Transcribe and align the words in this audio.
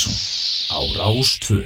Partíson 0.00 0.14
á 0.70 0.78
Rástvö 0.96 1.60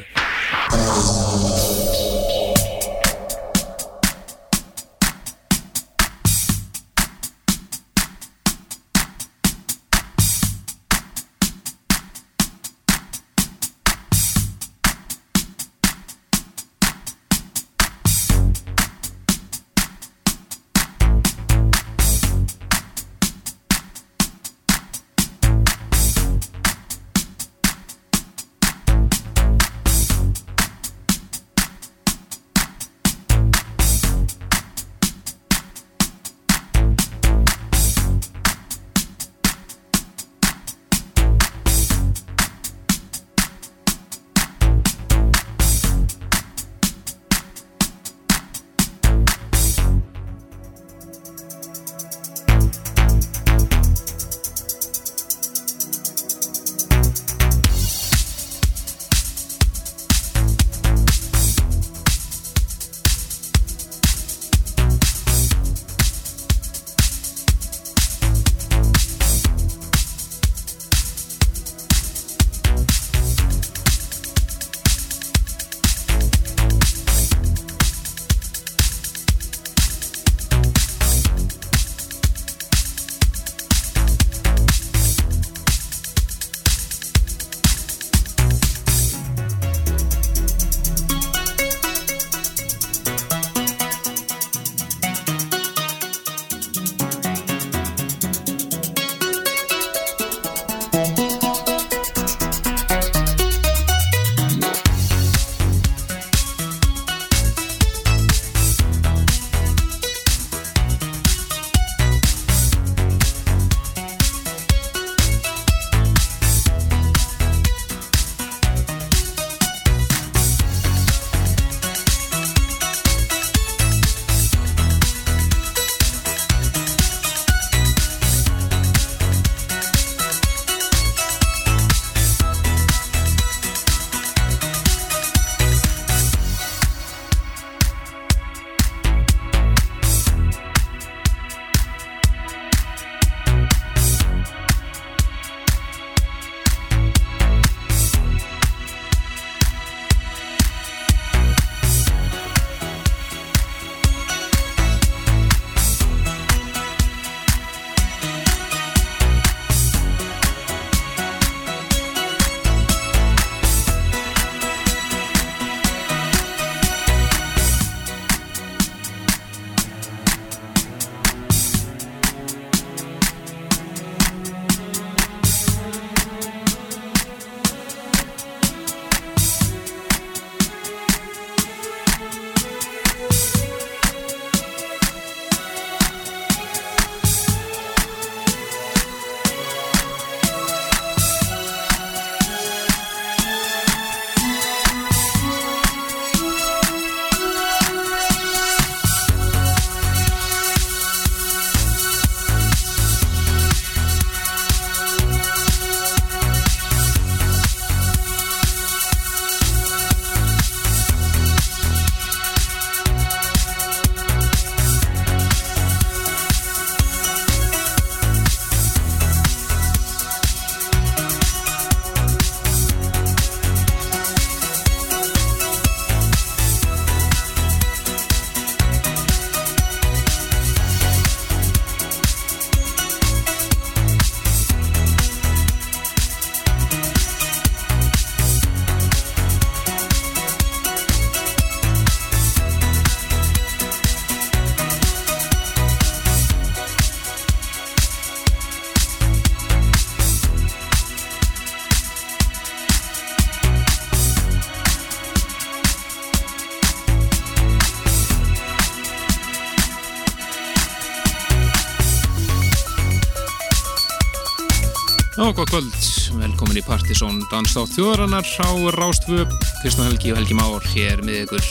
í 267.05 267.13
Partisón 267.13 267.43
Danstátt 267.51 267.93
þjóðarannar 267.93 268.47
á 268.65 268.69
Rástfö 268.97 269.45
Kristján 269.83 270.07
Helgi 270.09 270.33
og 270.33 270.39
Helgi 270.39 270.55
Már 270.57 270.85
hér 270.95 271.21
með 271.21 271.43
ykkur 271.45 271.65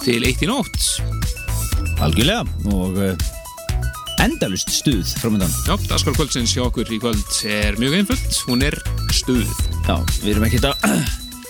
til 0.00 0.22
eitt 0.24 0.40
í 0.40 0.48
nótt 0.48 0.86
Algjörlega 2.00 2.46
og 2.72 2.96
uh, 2.96 3.12
endalust 4.22 4.72
stuð 4.72 5.04
framöndan. 5.20 5.52
Já, 5.68 5.76
Daskar 5.90 6.16
kvöldsins 6.16 6.54
hjá 6.56 6.64
okkur 6.64 6.88
í 6.88 6.98
kvöld 7.02 7.36
er 7.44 7.76
mjög 7.76 7.98
einföld, 8.00 8.38
hún 8.48 8.64
er 8.64 8.78
stuð 9.12 9.44
Já, 9.84 9.98
við 10.22 10.30
erum 10.32 10.46
ekkert 10.48 10.70
að 10.70 10.86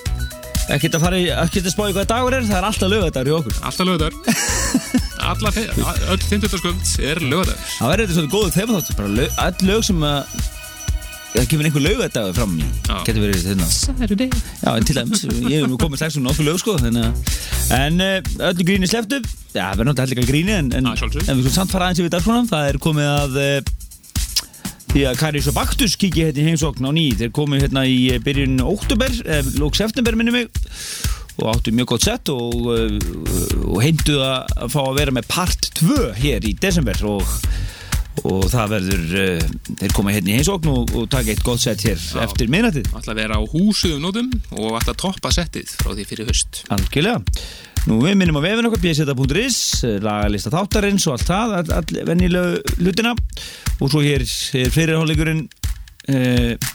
ekkert 0.76 0.98
að 0.98 1.04
fara 1.06 1.20
í, 1.20 1.28
ekkert 1.44 1.68
að 1.68 1.76
spá 1.76 1.84
í 1.86 1.94
hvað 1.94 2.08
dagur 2.10 2.38
er, 2.38 2.48
það 2.48 2.58
er 2.58 2.68
alltaf 2.70 2.90
lögadagur 2.90 3.30
hjá 3.30 3.38
okkur. 3.38 3.60
Alltaf 3.70 3.86
lögadar 3.86 4.18
Alla, 5.32 5.52
öll 6.10 6.24
50. 6.26 6.58
kvöld 6.58 6.96
er 7.06 7.22
lögadar 7.22 7.62
Það 7.76 7.94
verður 7.94 8.10
þetta 8.10 8.18
svona 8.18 8.34
góðu 8.34 8.56
þeim 8.56 8.74
þáttu, 8.74 8.98
bara 8.98 9.14
lög, 9.20 9.38
all 9.46 9.70
lög 9.70 9.86
sem 9.86 10.08
að 10.10 10.50
það 11.32 11.48
kemur 11.50 11.68
einhver 11.68 11.84
laugardagur 11.86 12.36
fram 12.36 12.56
í. 12.60 12.70
Getur 13.06 13.22
verið 13.24 13.46
þetta 13.50 13.68
Saturday. 13.72 14.30
Já, 14.62 14.70
en 14.76 14.88
til 14.88 14.98
dæmis, 14.98 15.24
ég 15.48 15.62
hef 15.62 15.70
nú 15.70 15.78
komið 15.80 16.02
strax 16.02 16.18
um 16.20 16.26
nokkuð 16.28 16.48
lög 16.50 16.62
sko, 16.62 16.78
þannig 16.82 17.06
að 17.08 17.38
En 17.72 18.02
uh, 18.04 18.32
öllu 18.50 18.66
gríni 18.68 18.88
sleftu, 18.90 19.22
já, 19.54 19.70
það 19.70 19.78
verður 19.78 19.88
náttúrulega 19.92 20.24
að 20.26 20.32
gríni 20.32 20.56
En, 20.58 20.72
en, 20.76 20.90
en 20.92 21.06
við 21.06 21.22
skulum 21.22 21.54
samt 21.54 21.72
fara 21.72 21.88
aðeins 21.88 22.02
yfir 22.02 22.12
dagskona 22.12 22.42
Það 22.50 22.68
er 22.68 22.78
komið 22.82 23.08
að 23.12 23.38
uh, 23.40 23.72
Því 24.92 25.06
að 25.08 25.20
Karis 25.22 25.46
og 25.48 25.54
Baktus 25.56 25.94
kikið 25.96 26.26
hérna 26.28 26.42
í 26.42 26.50
heimsókn 26.50 26.84
á 26.84 26.92
ný. 26.92 27.06
Þeir 27.16 27.30
komið 27.32 27.62
hérna 27.64 27.86
í 27.88 27.96
eh, 28.12 28.18
byrjun 28.20 28.58
óttúber 28.60 29.14
eh, 29.24 29.46
Lók 29.56 29.78
september 29.78 30.18
minni 30.20 30.34
mig 30.34 30.50
Og 31.40 31.46
áttu 31.48 31.72
mjög 31.72 31.94
gott 31.94 32.04
sett 32.04 32.28
Og, 32.28 32.66
uh, 32.68 33.62
og 33.72 33.78
heimtuð 33.80 34.20
að 34.20 34.52
að 34.66 34.74
fá 34.74 34.80
að 34.82 34.98
vera 34.98 35.14
með 35.16 35.30
part 35.32 35.70
2 35.80 35.96
hér 36.20 36.44
í 36.44 36.52
desember 36.60 37.00
Og 37.08 37.24
og 38.20 38.44
það 38.52 38.72
verður 38.76 39.14
uh, 39.22 39.44
þeir 39.80 39.94
koma 39.96 40.12
hérna 40.14 40.32
í 40.32 40.36
heimsókn 40.38 40.70
og, 40.72 40.92
og 40.98 41.08
taka 41.12 41.32
eitt 41.32 41.44
gott 41.46 41.62
sett 41.62 41.82
hér 41.86 41.98
Já. 41.98 42.20
eftir 42.26 42.50
minnatið 42.52 42.90
ætla 42.92 43.14
að 43.14 43.20
vera 43.22 43.38
á 43.40 43.42
húsuðum 43.42 44.04
nótum 44.04 44.28
og 44.52 44.76
ætla 44.78 44.92
að 44.94 45.00
toppa 45.02 45.32
settið 45.34 45.72
frá 45.80 45.94
því 45.94 46.06
fyrir 46.10 46.28
höst 46.28 46.62
Algjörlega. 46.72 47.22
Nú 47.88 47.98
við 48.04 48.14
minnum 48.20 48.38
á 48.38 48.44
vefin 48.44 48.68
okkar 48.68 48.82
bseta.is, 48.84 49.56
lagalista 50.04 50.52
þáttarins 50.54 51.08
og 51.08 51.16
allt 51.16 51.26
það, 51.26 51.56
all, 51.56 51.80
all 51.80 52.04
venjulegu 52.12 52.76
hlutina 52.78 53.16
og 53.16 53.90
svo 53.90 54.04
hér 54.04 54.22
er 54.22 54.70
fyrirháleikurinn 54.76 55.42
uh, 56.12 56.70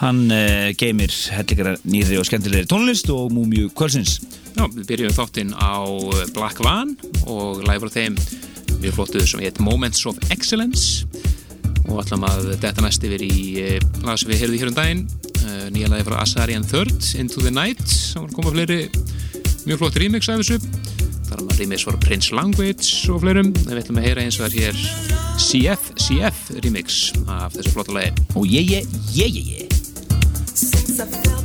hann 0.00 0.24
uh, 0.32 0.72
geymir 0.80 1.14
hellikara 1.36 1.76
nýri 1.84 2.18
og 2.18 2.26
skemmtilegri 2.26 2.66
tónlist 2.70 3.12
og 3.14 3.30
múmju 3.36 3.70
kvölsins. 3.76 4.18
Já, 4.56 4.64
við 4.64 4.86
byrjum 4.88 5.14
þáttinn 5.14 5.52
á 5.54 5.86
Black 6.34 6.64
Van 6.64 6.96
og 7.30 7.62
læg 7.68 7.84
frá 7.84 7.92
þeim 8.00 8.16
mjög 8.82 8.96
flottuð 8.96 9.26
sem 9.28 9.42
heit 9.44 9.60
Moments 9.62 10.06
of 10.08 10.18
Excellence. 10.30 11.06
Og 11.88 12.00
ætlum 12.04 12.24
að 12.28 12.52
detta 12.62 12.84
næst 12.84 13.04
yfir 13.06 13.24
í 13.26 13.34
eh, 13.60 13.78
lag 14.06 14.18
sem 14.20 14.30
við 14.30 14.44
heyrðum 14.44 14.60
hér 14.60 14.70
um 14.70 14.78
daginn. 14.78 15.02
Eh, 15.40 15.66
nýja 15.74 15.90
lagi 15.90 16.06
frá 16.06 16.20
Asarian 16.22 16.66
Third 16.66 16.98
Into 17.18 17.42
the 17.44 17.52
Night 17.54 17.82
sem 17.88 18.22
var 18.22 18.30
að 18.30 18.36
koma 18.38 18.54
fleiri. 18.54 18.80
Mjög 19.66 19.82
flott 19.82 20.00
remix 20.00 20.30
af 20.30 20.40
þessu. 20.42 20.60
Þar 21.30 21.44
maður 21.46 21.60
remix 21.64 21.86
frá 21.86 21.98
Prince 22.06 22.36
Language 22.36 23.12
og 23.12 23.20
fleirum. 23.24 23.52
En 23.66 23.74
við 23.74 23.82
ætlum 23.84 24.00
að 24.02 24.08
heyra 24.08 24.24
eins 24.24 24.40
og 24.40 24.46
það 24.46 24.50
er 24.50 24.56
hér 24.60 24.76
CF 25.40 25.92
CF 26.06 26.38
remix 26.64 27.02
af 27.26 27.58
þessu 27.58 27.76
flotta 27.76 27.96
lagi. 27.96 28.10
Og 28.36 28.48
ég, 28.50 28.74
ég, 28.78 28.98
ég, 29.16 29.38
ég, 29.40 29.46
ég. 29.60 31.39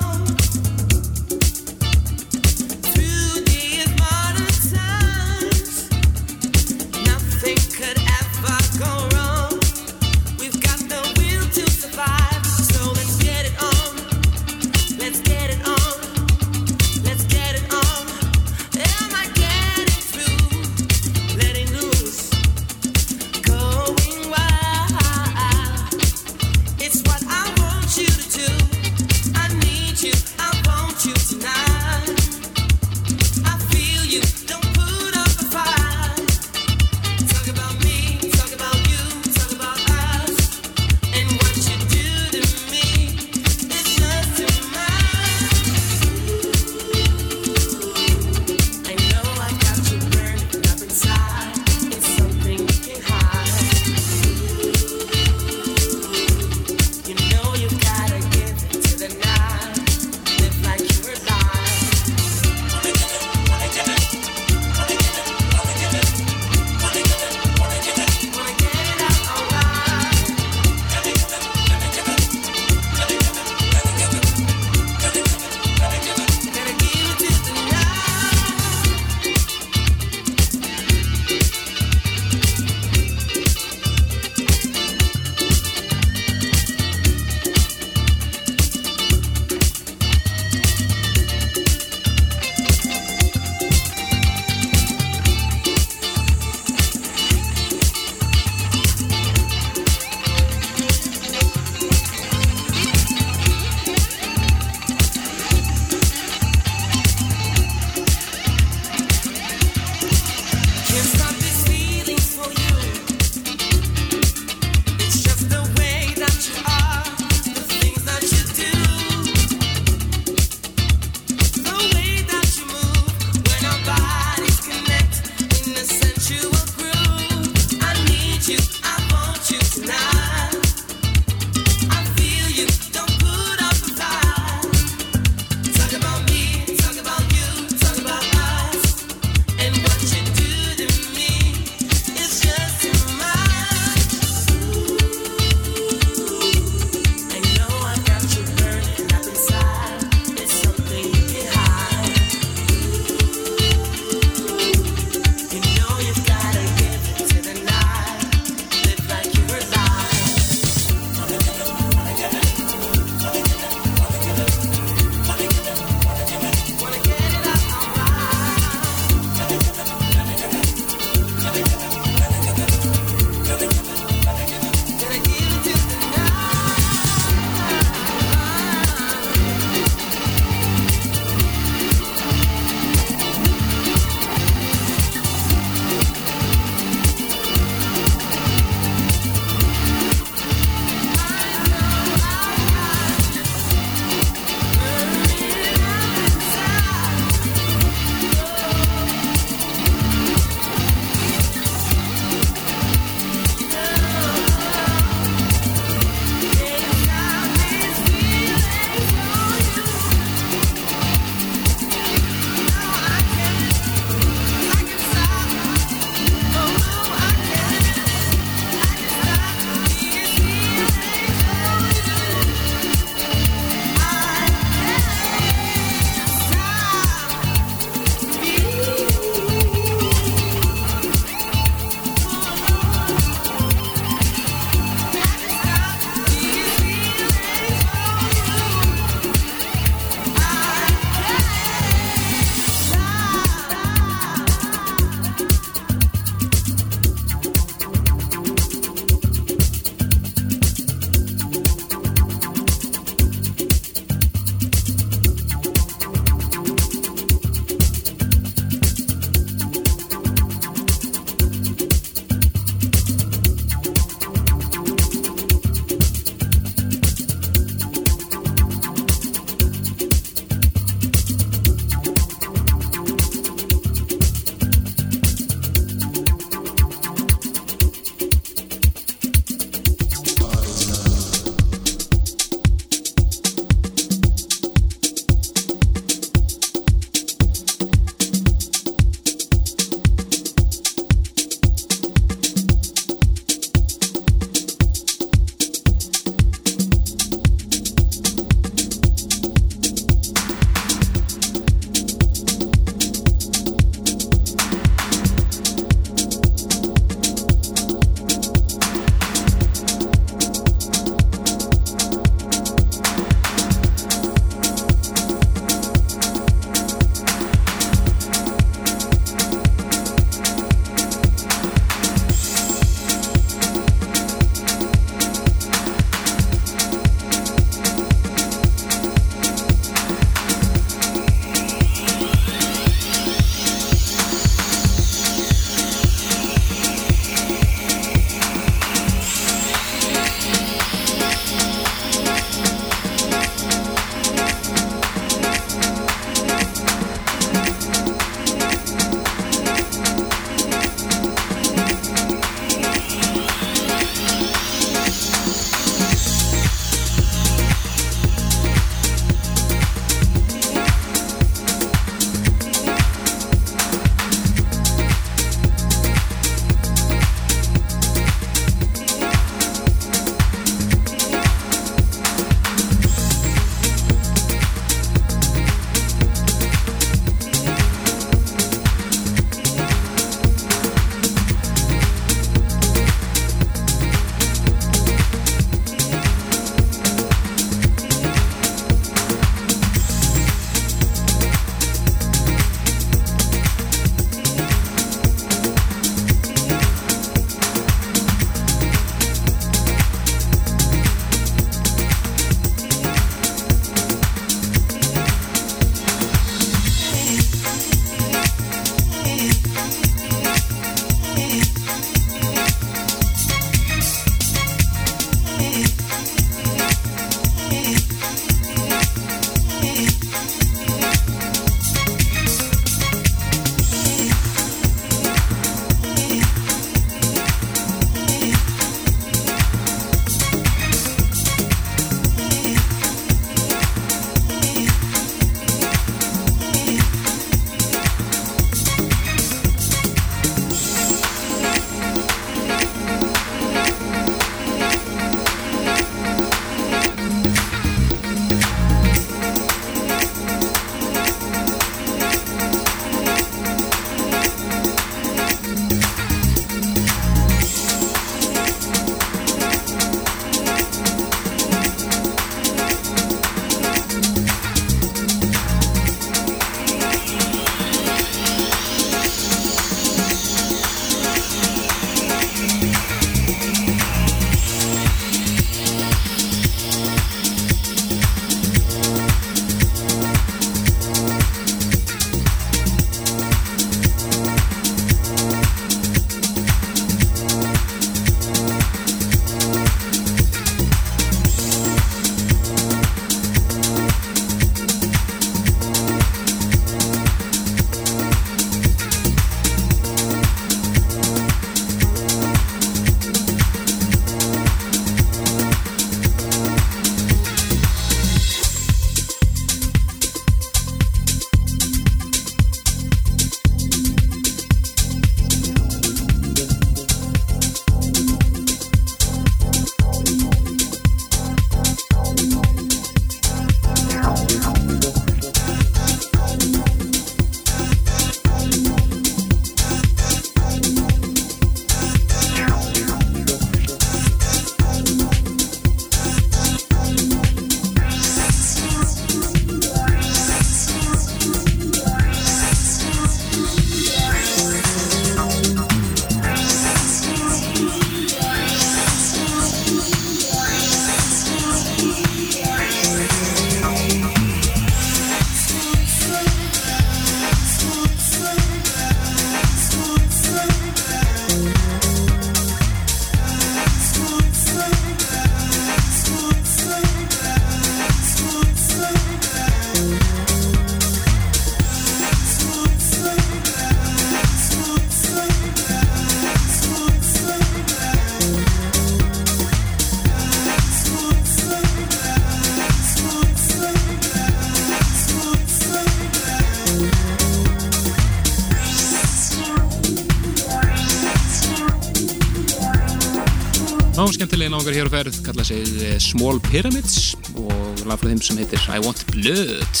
Félagin 594.80 594.88
ángar 594.88 594.94
hér 594.94 595.08
á 595.08 595.12
ferð 595.12 595.42
kalla 595.44 595.64
sig 595.64 595.84
eh, 596.00 596.18
Small 596.18 596.60
Pyramids 596.60 597.34
og 597.54 598.06
lag 598.06 598.18
frá 598.18 598.28
þeim 598.30 598.40
sem 598.40 598.56
heitir 598.56 598.80
I 598.88 599.00
Want 599.04 599.24
Blood. 599.28 600.00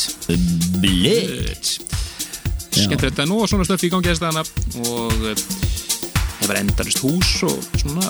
Blood. 0.80 1.70
Skemmtilegt 2.70 3.20
að 3.20 3.28
nú 3.28 3.40
og 3.42 3.50
svona 3.50 3.66
stöfi 3.66 3.88
í 3.88 3.92
gangi 3.92 4.14
dagana 4.14 4.44
og 4.86 5.26
eh, 5.28 5.42
það 6.40 6.48
var 6.48 6.60
endarist 6.62 7.02
hús 7.04 7.32
og 7.44 7.58
svona 7.82 8.08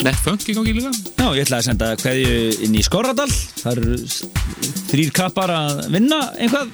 nett 0.00 0.22
funk 0.24 0.46
í 0.48 0.56
gangi 0.56 0.72
líka. 0.78 0.92
Já, 1.18 1.28
ég 1.36 1.44
ætla 1.44 1.60
að 1.60 1.66
senda 1.68 1.90
kveðju 2.00 2.64
inn 2.64 2.78
í 2.78 2.84
Skorradal. 2.86 3.28
Það 3.60 3.72
eru 3.74 3.98
þrír 4.88 5.12
kappar 5.12 5.52
að 5.52 5.84
vinna 5.92 6.22
einhvað 6.40 6.72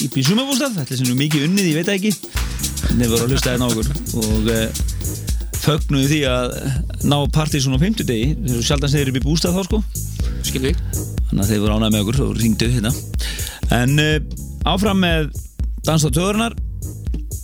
í 0.00 0.24
sumabústað 0.24 0.78
Þetta 0.78 0.94
er 0.94 1.02
sem 1.02 1.10
nú 1.10 1.18
mikið 1.18 1.50
unnið, 1.50 1.68
ég 1.68 1.82
veit 1.82 1.92
ekki. 1.98 2.14
En 2.88 2.96
þeir 2.96 3.12
voru 3.12 3.26
að 3.26 3.36
hlusta 3.36 3.52
hérna 3.52 3.68
á 3.68 3.72
okkur 3.72 3.92
og 4.22 4.50
e, 4.52 4.62
fögnuðu 5.62 6.08
því 6.14 6.24
að 6.32 6.56
ná 7.08 7.16
partí 7.34 7.60
svona 7.62 7.78
á 7.80 7.82
50 7.82 8.06
degi 8.08 8.32
þeir 8.36 8.56
eru 8.56 8.66
sjaldan 8.66 8.92
segir 8.92 9.10
upp 9.12 9.18
í 9.18 9.24
bústað 9.24 9.56
þá 9.58 9.62
sko. 9.68 9.80
Skilði 10.46 10.74
þannig 11.28 11.44
að 11.44 11.50
þeir 11.52 11.62
voru 11.64 11.78
ánægð 11.78 11.94
með 11.94 12.02
okkur 12.04 12.20
og 12.26 12.34
ringdu 12.38 12.68
hérna. 12.72 12.92
En 13.72 13.96
e, 14.02 14.10
áfram 14.68 15.00
með 15.02 15.32
Dans 15.82 16.04
á 16.06 16.10
töðurnar 16.14 16.54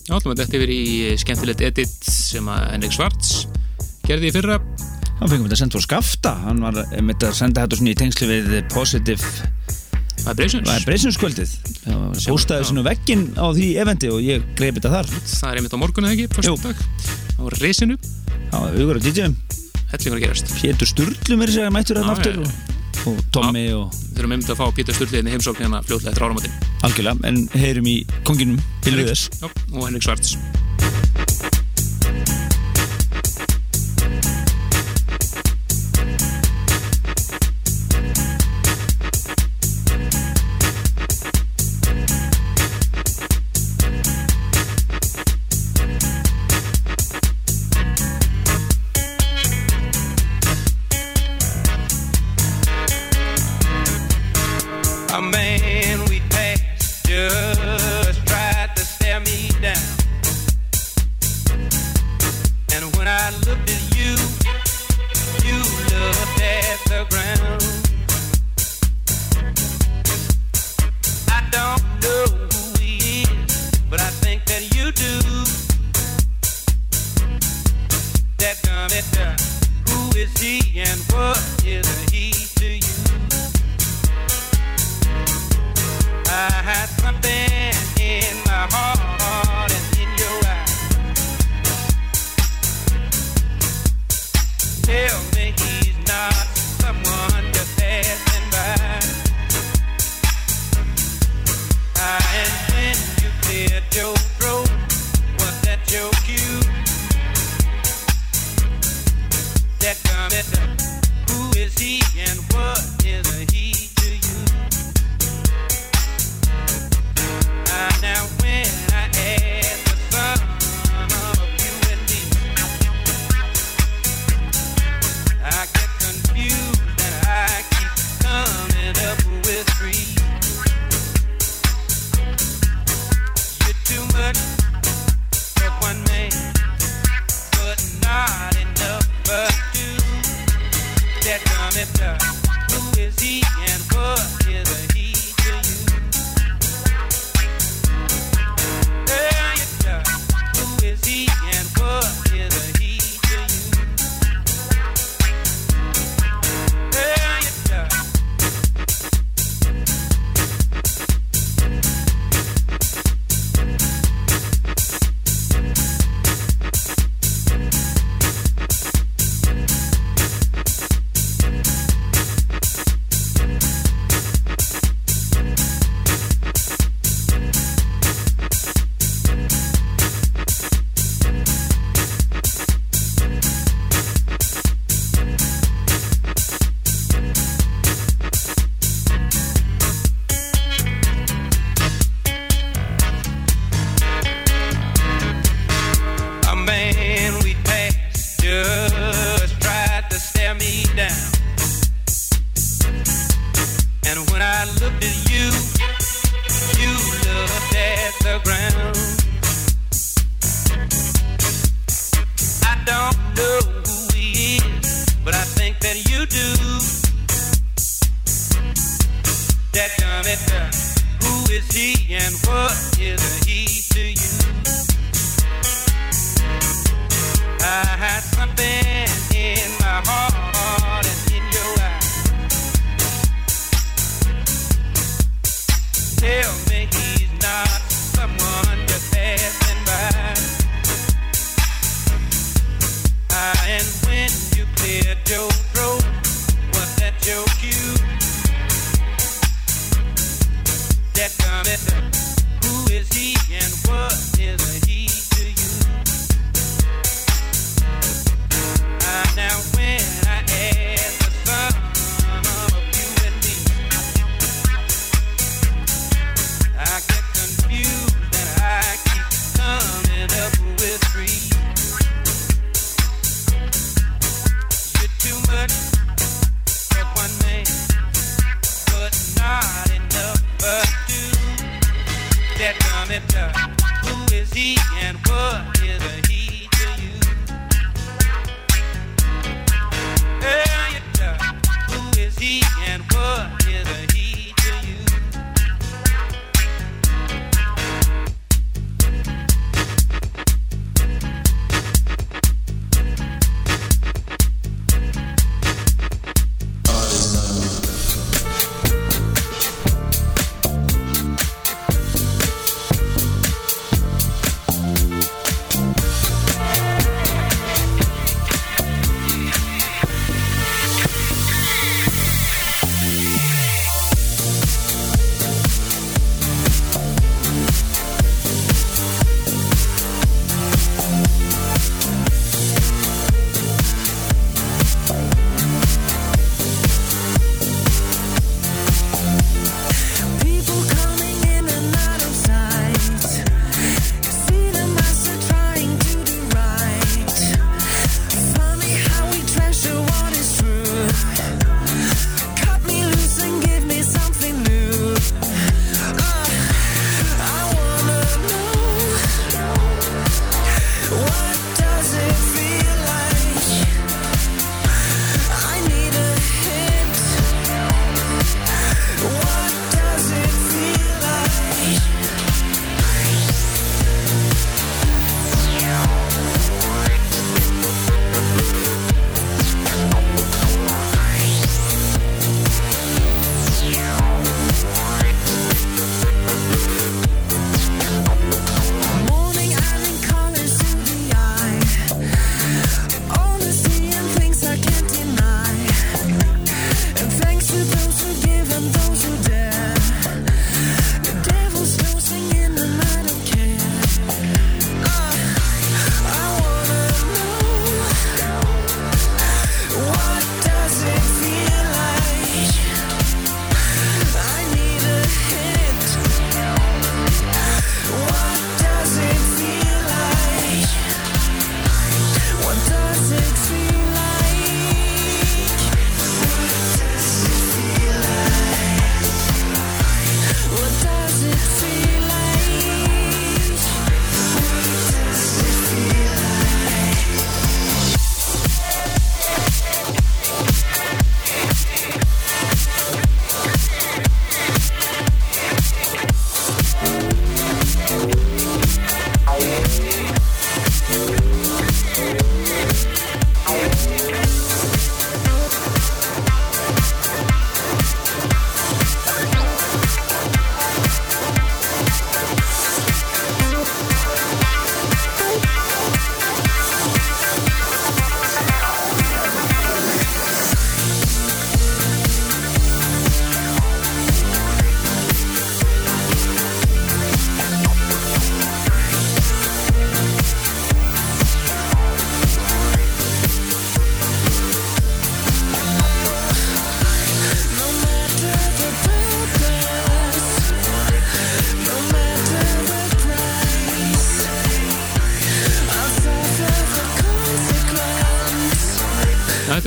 Já, 0.08 0.14
ætlum 0.16 0.32
að 0.32 0.44
þetta 0.44 0.56
yfir 0.56 0.70
í 0.72 0.82
skemmtilegt 1.20 1.62
edit 1.66 2.06
sem 2.08 2.46
að 2.48 2.62
Henrik 2.72 2.94
Svarts 2.96 3.32
gerði 4.08 4.30
í 4.30 4.32
fyrra. 4.32 4.56
Hann 5.18 5.28
fengum 5.28 5.48
þetta 5.48 5.58
sendt 5.60 5.74
frá 5.76 5.84
Skafta. 5.84 6.32
Hann 6.46 6.62
var 6.64 6.78
með 7.04 7.26
að 7.28 7.34
senda 7.36 7.66
þetta 7.66 7.80
svona 7.80 7.92
í 7.92 7.98
tengslu 7.98 8.28
við 8.30 8.54
Positive 8.72 9.50
Vibrations. 10.24 10.70
Vibrationskvöldið 10.70 11.52
bústaði 12.24 12.68
svona 12.70 12.86
veggin 12.88 13.26
á 13.36 13.52
því 13.52 13.68
eventi 13.84 14.12
og 14.12 14.24
ég 14.24 14.48
greip 14.56 14.80
þetta 14.80 14.94
þar. 14.96 15.12
Það 15.28 15.50
er 15.50 15.60
einmitt 15.60 15.76
á 15.76 15.82
morgun 15.84 16.08
eða 16.08 16.16
ekki, 16.16 16.28
Jú. 16.28 16.56
fyrstu 16.56 16.72
dag 16.72 16.80
á 17.36 18.17
resinu, 18.48 18.74
Já, 18.74 18.82
augur 18.82 18.96
á 18.96 19.00
DJ-um 19.00 19.36
hellingur 19.88 20.18
að 20.18 20.24
gerast. 20.26 20.52
Pétur 20.60 20.88
Sturlu 20.88 21.38
mér 21.40 21.52
sér 21.52 21.68
að 21.68 21.74
mættur 21.76 22.00
hérna 22.00 22.12
Já, 22.12 22.18
aftur 22.18 22.38
og, 22.42 23.12
og 23.12 23.20
Tommy 23.32 23.66
og 23.72 23.92
við 23.94 24.14
þurfum 24.18 24.36
einmitt 24.36 24.52
að 24.52 24.60
fá 24.60 24.66
Pétur 24.76 24.98
Sturliðin 24.98 25.30
í 25.30 25.36
heimsókn 25.36 25.64
hérna 25.64 25.82
fljóðlega 25.86 26.12
eftir 26.12 26.28
áramótin. 26.28 26.56
Algjörlega 26.88 27.28
en 27.28 27.44
heyrum 27.56 27.88
í 27.88 27.98
konginum 28.28 28.60
Hilvi 28.84 29.08
þess 29.08 29.30
Já, 29.40 29.48
og 29.48 29.84
Henrik 29.86 30.04
Svarts 30.04 30.36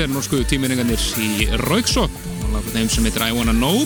Þetta 0.01 0.09
er 0.09 0.17
norsku 0.17 0.37
tíminningarnir 0.49 1.01
í 1.21 1.43
Rauksop 1.61 2.13
og 2.41 2.53
láta 2.55 2.71
þeim 2.73 2.87
sem 2.89 3.05
heitir 3.05 3.21
I 3.21 3.35
Wanna 3.37 3.53
Know. 3.53 3.83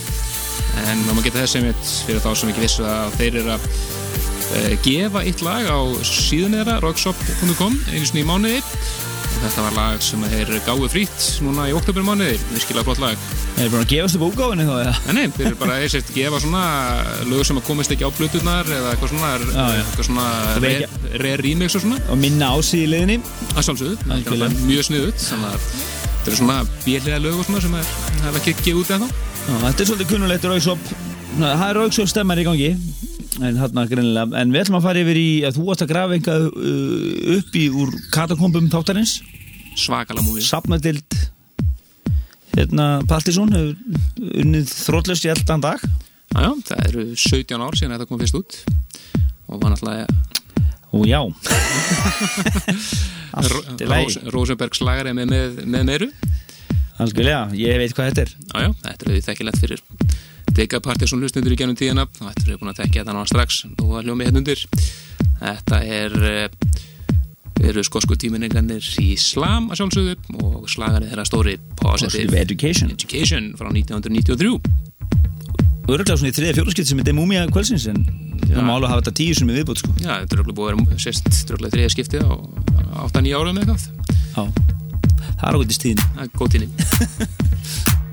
En 0.80 1.01
þá 1.04 1.10
maður 1.10 1.25
geta 1.25 1.41
þess 1.41 1.56
sem 1.58 1.65
heit 1.67 1.89
fyrir 2.08 2.21
þá 2.23 2.28
sem 2.39 2.51
ekki 2.54 2.62
vissu 2.63 2.86
að 2.88 3.17
þeir 3.17 3.38
eru 3.41 3.51
að 3.51 3.65
uh, 3.65 4.69
gefa 4.86 5.23
eitt 5.28 5.43
lag 5.43 5.67
á 5.67 5.80
síðan 6.08 6.56
þeirra 6.56 6.78
rauksop.com 6.86 7.75
einu 7.91 8.08
sinni 8.08 8.23
í 8.23 8.30
mánuði. 8.30 8.62
Og 8.62 9.41
þetta 9.41 9.65
var 9.65 9.75
lag 9.75 10.06
sem 10.08 10.23
þeir 10.32 10.54
gáðu 10.69 10.88
frýtt 10.93 11.25
núna 11.43 11.65
í 11.67 11.75
oktober 11.75 12.08
mánuði, 12.08 12.39
virkilega 12.54 12.88
flott 12.88 13.04
lag. 13.04 13.28
Er 13.60 13.75
búin 13.75 13.84
að 13.84 13.91
gefast 13.91 14.15
upp 14.15 14.25
útgáfinni 14.30 14.69
þá 14.69 14.73
eða? 14.86 14.95
Nei, 15.19 15.28
þeir 15.36 15.49
eru 15.49 15.60
bara 15.65 15.82
sért 15.91 16.15
gefa 16.15 16.39
svona 16.45 16.63
lög 17.28 17.43
sem 17.51 17.60
að 17.60 17.67
komast 17.67 17.91
ekki 17.91 18.08
á 18.08 18.15
bluturnar 18.15 18.71
eða 18.71 18.95
eitthvað 18.95 19.12
svona, 19.17 19.36
já. 19.51 19.67
eitthvað 19.84 20.10
svona 20.13 20.32
rare, 20.63 20.89
rare 21.19 21.43
remix 21.43 21.75
og 21.75 21.84
svona. 21.89 21.99
Og 22.08 22.23
minna 22.23 22.56
á 22.56 22.58
síðliðinni 22.71 23.19
að 23.51 23.86
þetta 24.08 24.39
er 24.39 24.60
mjög 24.63 24.91
sniðut 24.93 25.28
þannig 25.28 25.51
að 25.51 26.04
þetta 26.26 26.34
eru 26.34 26.42
svona 26.42 26.58
björlega 26.82 27.22
lög 27.22 27.36
og 27.38 27.46
svona 27.46 27.60
sem 27.62 27.74
það 27.78 28.30
er 28.32 28.38
ekki 28.40 28.54
gefið 28.66 28.80
út 28.82 28.90
eða 28.96 29.06
þá 29.06 29.10
Þetta 29.46 29.84
er 29.84 29.88
svolítið 29.92 30.08
kunnulegt 30.10 30.46
rauksop 30.50 30.82
Það 31.36 31.64
er 31.68 31.78
rauksop 31.78 32.08
stemmar 32.10 32.40
í 32.42 32.46
gangi. 32.48 32.70
En 33.46 33.60
En 33.62 34.54
við 34.54 34.62
ætlum 34.64 34.80
að 34.80 34.86
fara 34.88 35.02
yfir 35.04 35.18
í 35.20 35.28
að 35.46 35.60
þú 35.60 35.66
varst 35.68 35.84
að 35.86 35.92
grafa 35.92 36.16
einhvað 36.16 36.44
uh, 36.50 36.56
upp 37.36 37.52
í 37.60 37.66
úr 37.70 37.90
katakombum 38.16 38.72
þáttarins. 38.74 39.14
Svakalega 39.78 40.26
múlið 40.26 40.48
Safnadild 40.48 41.12
Hérna 42.56 42.86
Paltisson 43.06 43.54
hefur 43.54 43.76
unnið 44.42 44.66
þrótlust 44.72 45.28
í 45.28 45.30
eldan 45.36 45.62
dag. 45.62 45.84
Jájá, 46.32 46.52
það 46.72 46.82
eru 46.88 47.04
17 47.20 47.68
ár 47.68 47.76
síðan 47.78 47.94
þetta 48.00 48.10
kom 48.10 48.22
fyrst 48.24 48.40
út. 48.40 48.52
Og 49.52 49.62
var 49.62 49.70
náttúrulega 49.76 50.08
Og 50.96 51.04
já 51.06 51.22
Rós, 53.36 54.17
Rosenbergs 54.32 54.82
lagari 54.86 55.12
með, 55.15 55.32
með, 55.34 55.60
með 55.67 55.88
meiru. 55.89 56.10
Algjörlega, 57.04 57.41
ég 57.60 57.82
veit 57.82 57.95
hvað 57.95 58.12
þetta 58.12 58.24
er. 58.24 58.34
Jájá, 58.54 58.69
þetta 58.86 58.95
er 58.95 59.12
auðvitað 59.12 59.30
þekkilegt 59.30 59.62
fyrir 59.63 59.84
Dega 60.56 60.80
Partiðsson 60.80 61.24
hlustundur 61.24 61.52
í 61.52 61.60
gennum 61.60 61.76
tíðina. 61.76 62.06
Og 62.08 62.30
þetta 62.30 62.54
er 62.54 62.62
búin 62.62 62.71
að 62.71 62.80
tekja 62.80 63.04
þetta 63.04 63.15
náða 63.17 63.32
strax. 63.34 63.62
Og 63.76 63.89
það 63.91 64.08
hljómi 64.08 64.28
hérna 64.30 64.43
undir. 64.43 64.63
Þetta 65.41 65.82
er 65.98 66.17
eh, 66.30 66.48
eru 67.65 67.84
skosku 67.84 68.15
tíminningarnir 68.19 68.88
í 69.04 69.15
Slam 69.19 69.69
að 69.71 69.82
sjálfsögðu 69.82 70.39
og 70.45 70.69
slagari 70.71 71.12
þeirra 71.12 71.28
stóri 71.28 71.58
Positive 71.80 72.12
Positive 72.12 72.41
Education. 72.45 72.95
Education 72.95 73.52
frá 73.60 73.67
1993 73.71 74.95
Örglega 75.86 76.17
svona 76.17 76.32
í 76.32 76.36
þriðja 76.36 76.56
fjóruskipt 76.58 76.89
sem 76.89 77.02
er 77.02 77.06
Demúmia 77.06 77.43
kvölsins 77.54 77.86
en 77.91 78.00
það 78.45 78.63
má 78.65 78.71
alveg 78.74 78.89
hafa 78.89 79.04
þetta 79.04 79.13
tíu 79.19 79.36
sem 79.38 79.52
er 79.52 79.60
viðbútt 79.60 79.82
sko. 79.84 79.91
Já, 80.02 80.13
þetta 80.24 80.34
er 80.34 80.39
örugglega 80.39 80.58
búið 80.58 80.71
að 80.71 80.80
vera 80.89 81.04
sérst 81.06 81.30
dröglega 81.50 81.76
þriða 81.76 81.93
skipti 81.93 82.21
á 82.26 82.34
8-9 83.06 83.36
árum 83.38 83.60
eða 83.62 83.76
eitthvað. 83.76 83.84
Já, 84.34 84.43
það 85.36 85.45
er 85.50 85.60
ágætist 85.60 85.86
tíðin 85.86 86.02
Það 86.15 86.24
er 86.26 86.32
góð 86.41 86.50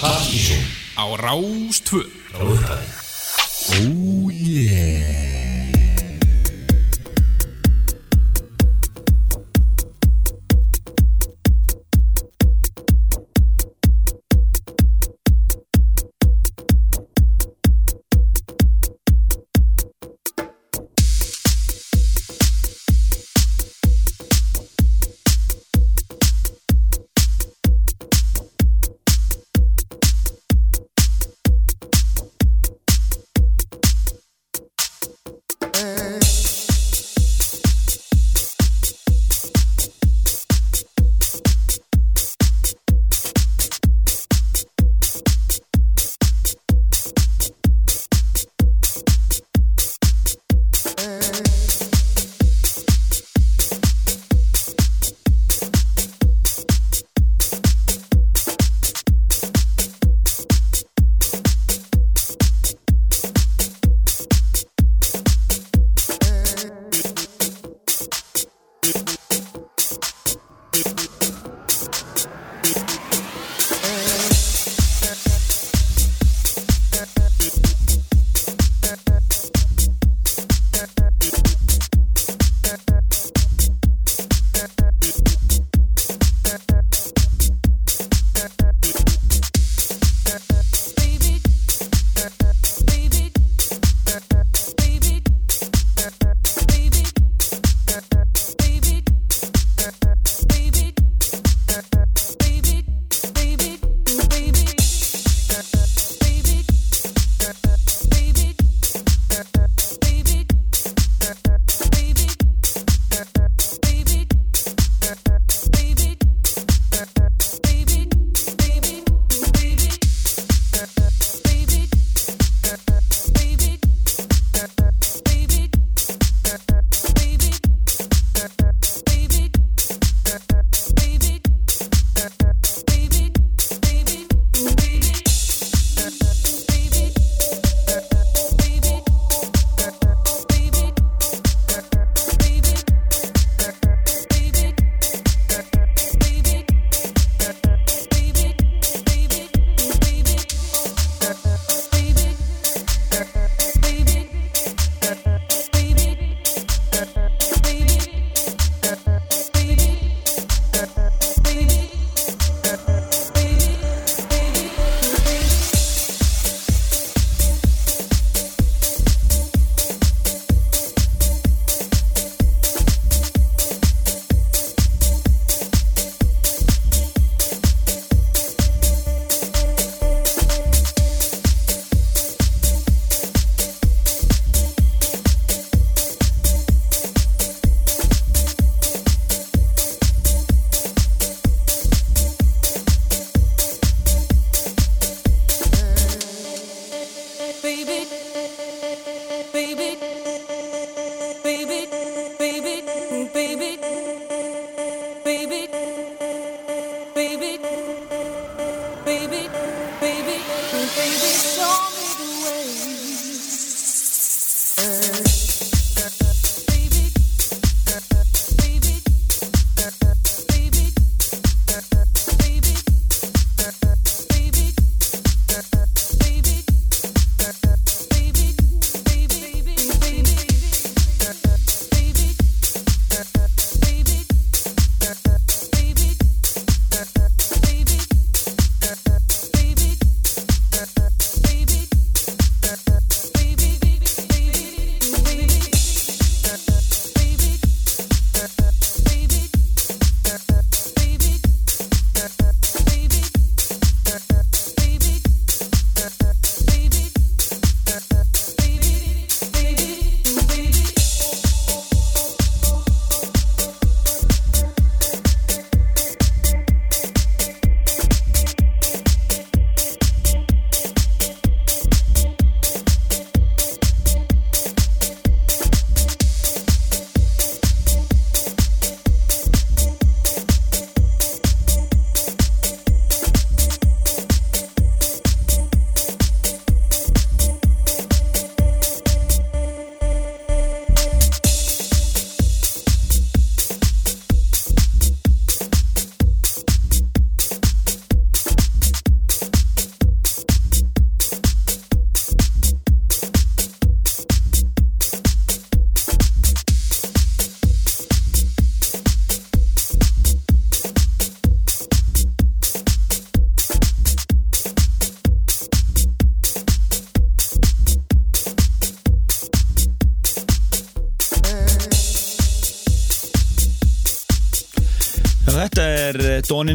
Partíson 0.00 0.62
á 0.96 1.04
Rástfjörn 1.16 2.10
Ó, 3.72 4.30
ég 4.30 5.31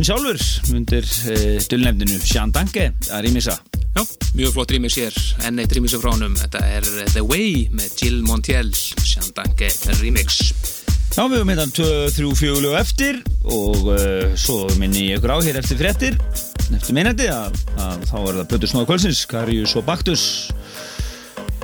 sjálfur. 0.07 0.39
Undir 0.75 1.03
uh, 1.03 1.57
dulnefninu 1.71 2.19
Sean 2.23 2.53
Danke 2.55 2.91
að 3.11 3.27
rýmisa. 3.27 3.57
Já, 3.97 4.03
mjög 4.37 4.53
flott 4.53 4.71
remix 4.75 4.97
hér, 4.99 5.15
enn 5.47 5.57
eitt 5.63 5.71
remixu 5.73 5.97
frá 5.97 6.11
honum 6.11 6.35
Þetta 6.37 6.59
er 6.69 6.85
eh, 7.01 7.07
The 7.15 7.23
Way 7.25 7.63
með 7.73 7.95
Jill 8.03 8.19
Montiel 8.27 8.69
Sjandange 9.01 9.71
remix. 10.03 10.37
Já, 11.15 11.23
við 11.25 11.39
höfum 11.39 11.49
hérna 11.49 11.65
2-3 11.73 12.29
fjögulegu 12.37 12.77
eftir 12.77 13.23
og 13.49 13.89
uh, 13.89 14.35
svo 14.37 14.67
minni 14.77 15.07
ég 15.07 15.17
ykkur 15.17 15.33
á 15.33 15.37
hér 15.41 15.57
eftir 15.63 15.79
fréttir. 15.81 16.19
Eftir 16.67 16.93
minnandi 16.93 17.25
að, 17.33 17.57
að 17.81 18.05
þá 18.11 18.15
er 18.19 18.37
það 18.37 18.47
Blötu 18.51 18.69
Snóða 18.69 18.89
Kvölsins, 18.91 19.23
Karius 19.31 19.73
og 19.79 19.87
Baktus 19.87 20.25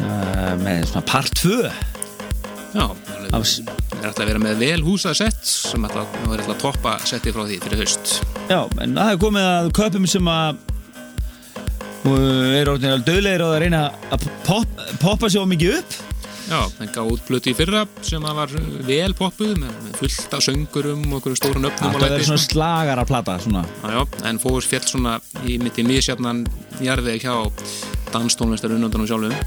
uh, 0.01 0.53
með 0.63 0.87
svona 0.89 1.05
part 1.13 1.43
2 1.43 1.59
Já, 2.73 2.87
Af- 3.29 3.45
það 3.45 3.99
er 3.99 4.07
alltaf 4.09 4.23
að 4.23 4.29
vera 4.31 4.41
með 4.41 4.63
vel 4.63 4.79
húsað 4.87 5.19
sett 5.21 5.43
sem 5.45 5.85
alltaf 5.85 6.23
að 6.33 6.55
toppa 6.63 6.97
setti 7.05 7.35
frá 7.35 7.45
því 7.45 7.59
fyrir 7.67 7.83
haust 7.83 8.32
Já, 8.49 8.59
en 8.83 8.95
það 8.97 9.11
er 9.13 9.19
komið 9.21 9.45
að 9.49 9.67
köpum 9.77 10.07
sem 10.09 10.27
að 10.29 10.57
uh, 12.05 12.57
eru 12.59 12.73
orðinir 12.73 12.95
alveg 12.97 13.05
döðlegir 13.07 13.43
og 13.45 13.53
að 13.53 13.61
reyna 13.63 13.83
að 14.13 14.25
pop, 14.47 14.81
poppa 15.01 15.29
sér 15.31 15.47
mikið 15.49 15.77
upp 15.79 16.01
Já, 16.43 16.59
það 16.75 16.89
gaf 16.91 17.11
út 17.13 17.21
plötu 17.23 17.53
í 17.53 17.55
fyrra 17.55 17.85
sem 18.03 18.25
að 18.27 18.35
var 18.41 18.53
vel 18.89 19.13
poppuð 19.15 19.53
með, 19.61 19.85
fullt 19.95 20.35
af 20.35 20.43
söngurum 20.43 21.05
og 21.07 21.21
okkur 21.21 21.37
stóru 21.39 21.61
nöfnum 21.63 21.95
Það 21.95 21.95
og 21.95 22.03
læti 22.03 22.27
svona 22.27 22.41
sko. 22.43 22.51
slagara 22.57 23.05
plata 23.07 23.37
svona. 23.41 23.63
Já, 23.87 24.01
en 24.27 24.41
fóður 24.43 24.67
fjall 24.73 24.83
svona 24.91 25.13
í 25.47 25.55
mitti 25.63 25.85
misjafnan 25.87 26.43
jarðveg 26.83 27.23
hjá 27.23 27.37
danstónlistar 28.11 28.75
unnöndunum 28.75 29.07
sjálfum 29.07 29.37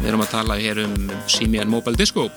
Við 0.00 0.08
erum 0.08 0.24
að 0.24 0.32
tala 0.32 0.56
hér 0.56 0.80
um 0.86 0.96
Simian 1.28 1.68
Mobile 1.70 2.00
Disco 2.00 2.30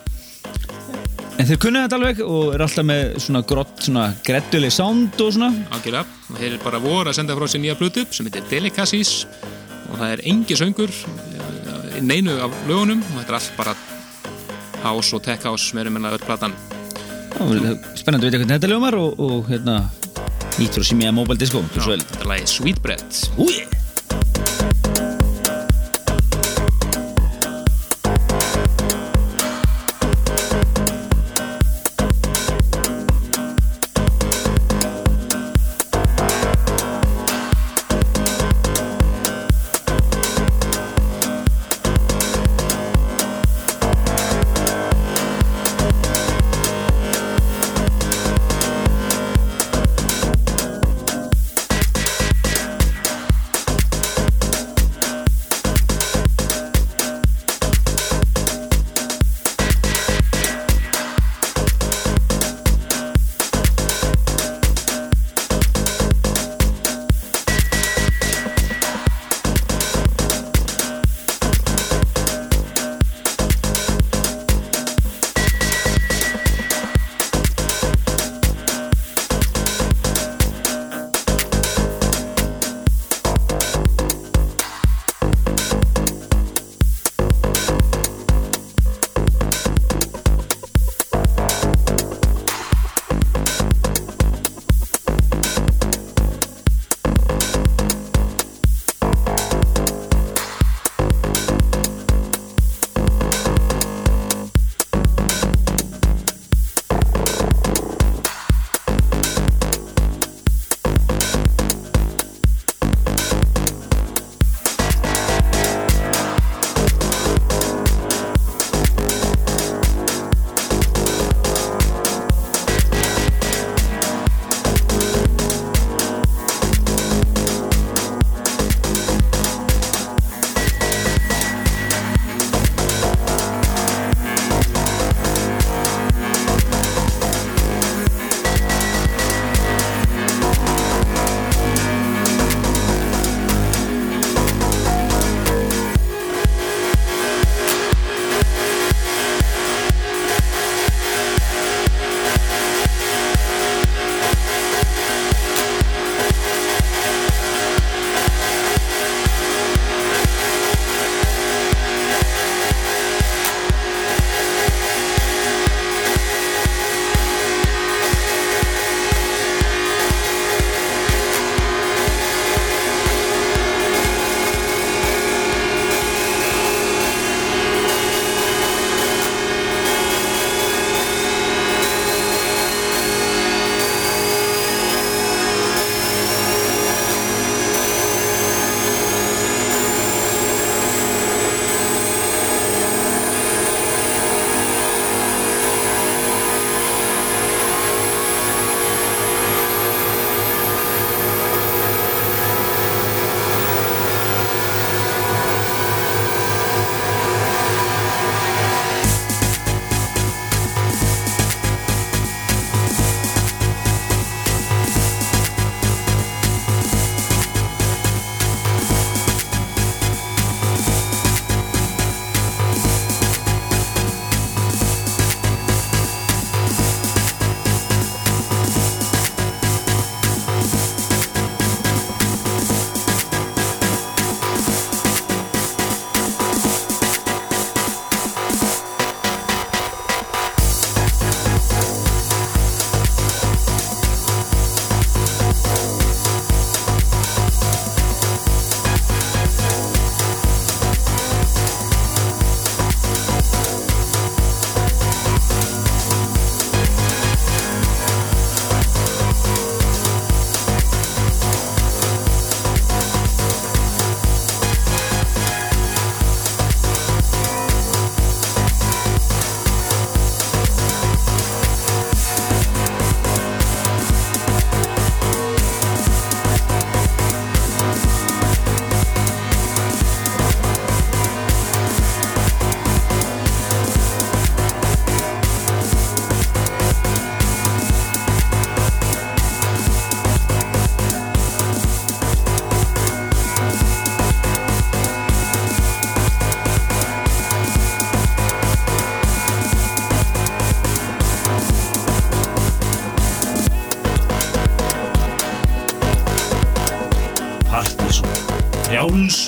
En 1.42 1.48
þeir 1.50 1.60
kunna 1.62 1.84
þetta 1.86 1.98
alveg 1.98 2.20
og 2.24 2.52
er 2.54 2.64
alltaf 2.64 2.86
með 2.86 3.16
svona 3.24 3.42
grott, 3.50 3.74
svona 3.82 4.04
gredduleg 4.26 4.74
sound 4.74 5.18
og 5.24 5.32
svona? 5.34 5.50
Algjörlega, 5.74 6.06
og 6.30 6.38
þeir 6.38 6.50
eru 6.52 6.60
bara 6.62 6.82
voru 6.84 7.10
að 7.10 7.18
senda 7.18 7.38
frá 7.40 7.48
sér 7.50 7.64
nýja 7.64 7.78
plötu 7.80 8.06
sem 8.14 8.30
heitir 8.30 8.46
Delicacies 8.52 9.14
og 9.90 9.98
það 9.98 10.08
er 10.12 10.24
engi 10.30 10.60
söngur 10.60 10.94
eh, 10.94 11.98
neinu 12.06 12.38
af 12.46 12.54
lögunum 12.70 13.02
og 13.02 13.18
þetta 13.18 13.34
er 13.34 13.40
allt 13.40 13.58
bara 13.58 13.76
house 14.84 15.18
og 15.18 15.26
tech 15.26 15.50
house 15.50 15.72
sem 15.72 15.82
erum 15.82 15.98
enna 16.00 16.14
öll 16.14 16.24
platan. 16.24 16.54
Spennandi 17.34 18.30
að 18.30 18.30
veit 18.30 18.42
hvernig 18.44 18.58
þetta 18.60 18.74
ljómar 18.76 19.00
og, 19.02 19.18
og 19.18 19.50
hérna 19.50 19.80
nýtt 20.60 20.78
frá 20.78 20.86
Simi 20.86 21.10
Mobile 21.10 21.42
Disco 21.42 21.66
Já, 21.74 21.96
þetta 21.96 22.22
er 22.22 22.36
lagið 22.36 22.52
Sweetbread. 22.60 23.24
Úi 23.42 23.64
Frjáls 23.64 23.83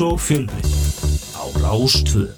og 0.02 0.20
fjölbreytt 0.20 1.00
á 1.36 1.44
Rástvö 1.64 2.35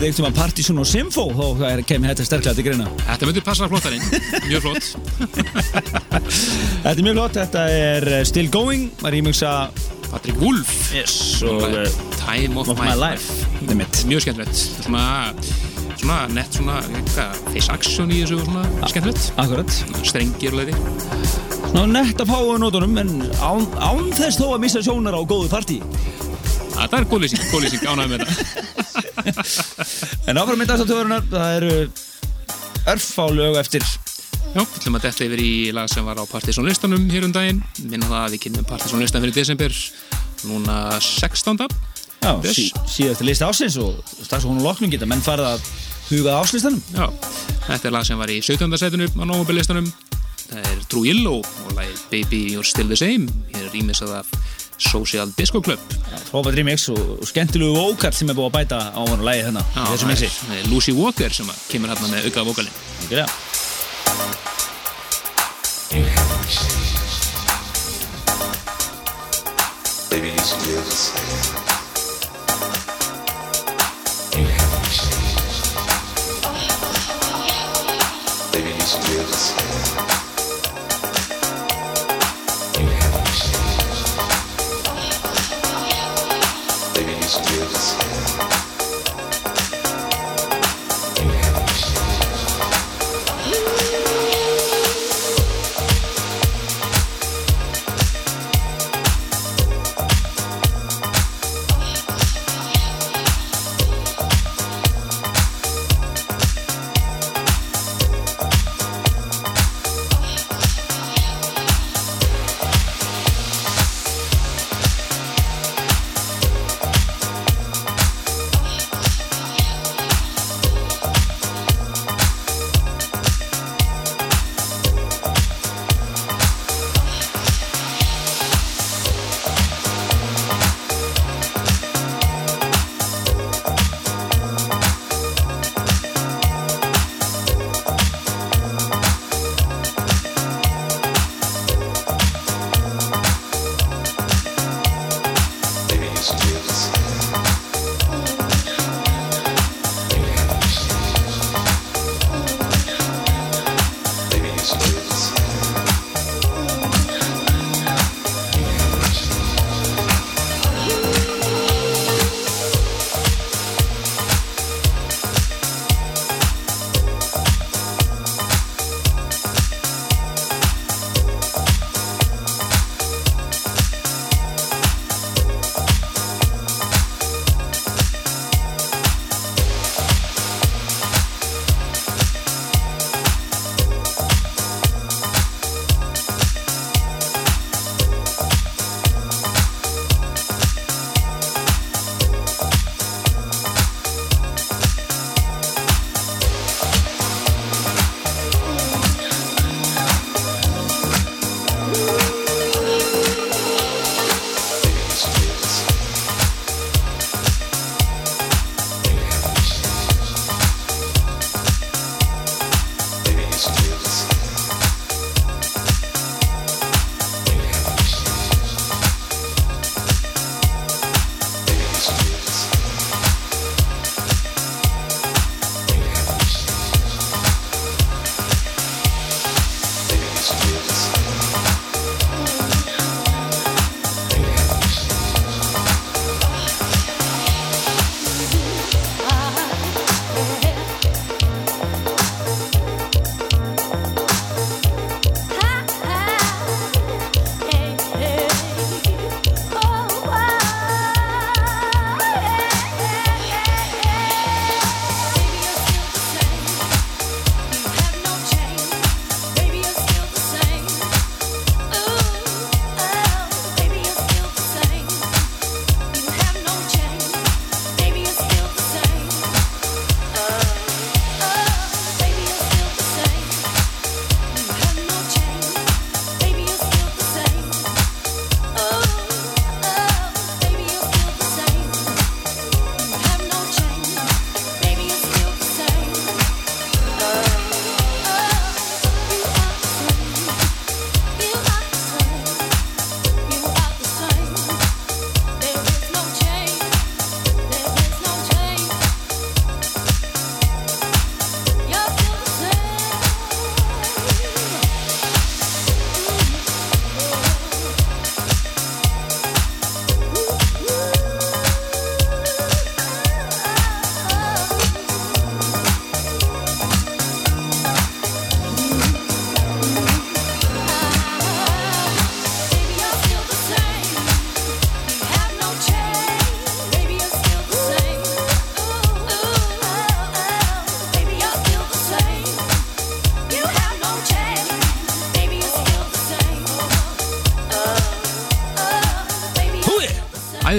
að 0.00 0.06
eða 0.06 0.14
eitthvað 0.14 0.30
um 0.30 0.36
Partisan 0.36 0.80
og 0.80 0.86
Symfó 0.88 1.22
þá 1.36 1.82
kemur 1.84 2.10
þetta 2.10 2.24
sterklega 2.24 2.56
til 2.56 2.64
greina. 2.64 2.86
Þetta 3.04 3.26
myndi 3.28 3.42
passa 3.44 3.66
flottarinn, 3.68 4.04
mjög 4.46 4.62
flott. 4.64 4.86
Þetta 6.84 6.94
er 6.94 7.04
mjög 7.04 7.18
flott, 7.18 7.34
þetta 7.36 7.64
er 7.74 8.06
uh, 8.08 8.20
Still 8.24 8.48
Going 8.52 8.86
var 9.02 9.16
að 9.18 9.82
Patrick 10.10 10.40
Wolf. 10.40 10.70
Yes, 10.96 11.42
og 11.44 11.66
uh, 11.68 11.84
Time 12.16 12.56
of, 12.60 12.70
Of 12.72 12.80
My 12.80 12.94
Life. 12.96 13.44
Þetta 13.58 13.74
er 13.74 13.80
mitt. 13.82 14.00
Mjög 14.08 14.24
skemmtilegt. 14.24 14.62
Svona, 14.86 15.04
svona 16.00 16.18
nett 16.32 16.56
svona 16.56 16.80
face 17.50 17.68
action 17.74 18.10
í 18.10 18.22
þessu 18.22 18.40
svona 18.46 18.64
skemmtilegt. 18.94 19.28
Akkurat. 19.42 19.76
Strengir 20.00 20.56
og 20.56 20.62
leiti 20.62 20.78
Ná, 21.76 21.84
nett 21.86 22.18
að 22.18 22.32
fáa 22.32 22.56
nótunum 22.58 22.96
en 23.04 23.12
án, 23.38 23.68
án 23.78 24.08
þess 24.16 24.40
þó 24.40 24.48
að 24.54 24.64
missa 24.64 24.82
sjónar 24.82 25.14
á 25.14 25.22
góðu 25.22 25.52
partí. 25.52 25.78
Það 26.80 26.96
er 26.96 27.06
góð 27.12 27.26
lýsing, 27.26 27.46
góð 27.52 27.66
lýsing, 27.66 27.84
ánægð 27.84 28.14
með 28.14 28.24
þetta 28.24 28.49
En 30.30 30.38
áfram 30.38 30.60
mynda 30.60 30.76
þess 30.76 30.84
að 30.84 30.90
töðurinnar 30.92 31.24
það 31.26 31.52
eru 31.56 31.70
örfá 32.92 33.24
lög 33.34 33.56
eftir 33.58 33.82
Já, 34.50 34.60
við 34.62 34.76
ætlum 34.78 34.98
að 34.98 35.04
detta 35.08 35.26
yfir 35.26 35.40
í 35.42 35.50
lag 35.74 35.88
sem 35.90 36.06
var 36.06 36.18
á 36.22 36.24
Partiðsson 36.26 36.66
listanum 36.66 37.08
hér 37.10 37.26
um 37.26 37.32
daginn. 37.34 37.58
Minna 37.86 38.06
það 38.06 38.22
að 38.24 38.34
við 38.34 38.42
kynum 38.44 38.66
Partiðsson 38.66 39.02
listan 39.02 39.24
fyrir 39.24 39.34
desember 39.34 39.74
núna 40.50 40.76
16. 41.02 41.60
Já, 42.20 42.32
sí, 42.46 42.66
síðast 42.90 43.24
listi 43.26 43.46
ásins 43.46 43.78
og 43.82 43.98
strax 44.20 44.44
og 44.44 44.52
hún 44.52 44.60
og 44.62 44.68
loknum 44.68 44.92
geta 44.92 45.08
menn 45.10 45.22
farið 45.24 45.52
að 45.52 45.68
huga 46.10 46.34
að 46.36 46.44
áslistanum. 46.44 46.82
Já, 46.94 47.06
þetta 47.66 47.90
er 47.90 47.96
lag 47.96 48.06
sem 48.06 48.22
var 48.22 48.34
í 48.34 48.40
17. 48.42 48.78
setinu 48.82 49.10
á 49.10 49.22
Nómobil-listanum. 49.22 49.90
Það 50.44 50.62
er 50.62 50.84
True 50.90 51.10
Yellow 51.10 51.42
og 51.42 51.74
lagið 51.78 52.06
Baby 52.10 52.44
You're 52.54 52.66
Still 52.66 52.90
the 52.90 52.98
Same. 52.98 53.30
Hér 53.54 53.66
er 53.66 53.74
rýmisað 53.74 54.18
af 54.22 54.30
Social 54.78 55.34
Disco 55.38 55.62
Club. 55.62 55.99
Frábært 56.30 56.60
remix 56.60 56.84
og, 56.92 57.24
skemmtilegu 57.26 57.74
vókall 57.74 58.14
sem 58.14 58.30
er 58.30 58.36
búið 58.38 58.50
að 58.52 58.56
bæta 58.60 58.80
á 58.94 59.00
hann 59.02 59.18
og 59.18 59.26
lægi 59.26 59.46
þennan 59.48 60.70
Lucy 60.70 60.94
Walker 60.94 61.34
sem 61.34 61.50
kemur 61.72 61.90
hérna 61.90 62.12
með 62.12 62.30
auka 62.30 62.46
vokalinn. 62.46 62.76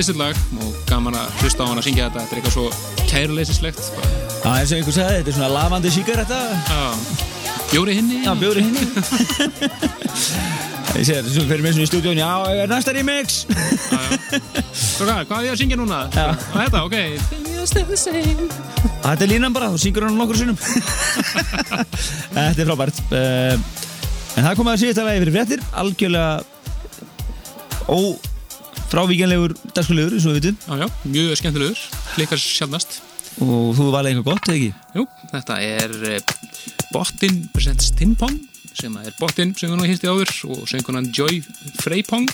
Æðistill 0.02 0.18
lag 0.18 0.38
og 0.58 0.70
gaman 0.89 1.14
að 1.14 1.28
hlusta 1.43 1.62
á 1.62 1.70
hann 1.70 1.78
að 1.78 1.86
syngja 1.86 2.08
þetta. 2.08 2.22
Þetta 2.24 2.34
er 2.34 2.39
eitthvað 2.39 2.56
svo 2.56 2.66
kæruleysislegt 3.12 3.82
bara, 3.93 4.08
Já, 4.41 4.49
eins 4.58 4.72
og 4.72 4.78
einhver 4.80 4.95
sagði, 4.95 5.18
þetta 5.20 5.30
er 5.30 5.36
svona 5.36 5.49
lavandi 5.54 5.89
síkaretta 5.93 6.39
já, 6.58 6.80
bjóri 7.70 7.93
hinni. 7.99 8.18
Já, 8.26 8.32
bjóri 8.39 8.64
hinni. 8.66 8.84
Ég 10.91 11.06
sé 11.08 11.14
þetta, 11.20 11.30
svo 11.36 11.43
fyrir 11.47 11.62
mig 11.64 11.76
svona 11.76 11.86
í 11.86 11.89
stúdíun 11.91 12.18
Já, 12.20 12.32
ég 12.52 12.64
er 12.64 12.72
næsta 12.72 12.91
remix. 12.97 13.28
Hvað, 13.47 15.22
hvað 15.30 15.38
er 15.38 15.45
ég 15.45 15.54
að 15.54 15.62
syngja 15.62 15.78
núna? 15.80 15.99
Þetta, 16.12 16.82
ok. 16.82 16.97
Þetta 19.06 19.22
er 19.22 19.30
línan 19.32 19.54
bara, 19.56 19.70
þú 19.72 19.80
syngur 19.86 20.08
hann 20.10 20.18
nokkur 20.20 20.41
sinnum. 20.41 20.58
Þetta 22.36 22.58
er 22.58 22.68
frábært. 22.68 22.97
Uh, 23.14 23.56
En 24.32 24.45
það 24.47 24.58
komið 24.62 24.74
að 24.74 24.82
síðast 24.82 24.99
að 25.02 25.08
vegi 25.10 25.22
fyrir 25.22 25.36
fréttir. 25.38 25.64
Algjörlega 25.82 26.34
ófrávíkjanlegur 28.92 29.54
dagskulegur, 29.72 30.18
eins 30.18 30.26
og 30.28 30.36
við 30.36 30.42
vitum. 30.42 30.58
Já, 30.68 30.84
já, 30.84 30.88
mjög 31.08 31.38
skemmtilegur, 31.39 31.82
klikkar 32.18 32.42
sjálfnast 32.42 32.98
Og 33.39 33.70
þú 33.78 33.86
valið 33.94 34.12
eitthvað 34.12 34.26
gott, 34.28 34.50
eða 34.50 34.58
ekki? 34.58 34.72
Jú, 34.98 35.06
þetta 35.32 35.58
er 35.64 35.94
eh, 36.10 36.34
Bottin 36.92 37.38
presents 37.56 37.94
Tinpong 37.96 38.36
sem 38.76 38.98
er 39.00 39.16
Bottin 39.20 39.54
sem 39.56 39.72
við 39.72 39.80
nú 39.80 39.88
hýrti 39.88 40.12
áður 40.12 40.34
og 40.52 40.66
söngunan 40.68 41.08
Joy 41.16 41.39
Freypong. 41.80 42.28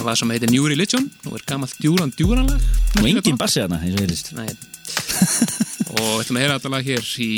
Það 0.00 0.14
sem 0.22 0.32
heitir 0.32 0.52
New 0.54 0.68
Religion 0.72 1.10
og 1.28 1.36
er 1.36 1.44
gamalt 1.48 1.76
djúran 1.80 2.14
djúranlag. 2.16 2.64
Og 2.96 3.10
engin 3.12 3.40
bassi 3.40 3.60
þarna, 3.60 3.82
eins 3.84 3.98
og 3.98 4.06
heilist 4.06 4.32
Nei 4.38 4.48
og 5.96 6.20
ætlum 6.22 6.38
að 6.38 6.44
heyra 6.44 6.58
þetta 6.58 6.72
lag 6.74 6.90
hér 6.90 7.08
í 7.24 7.30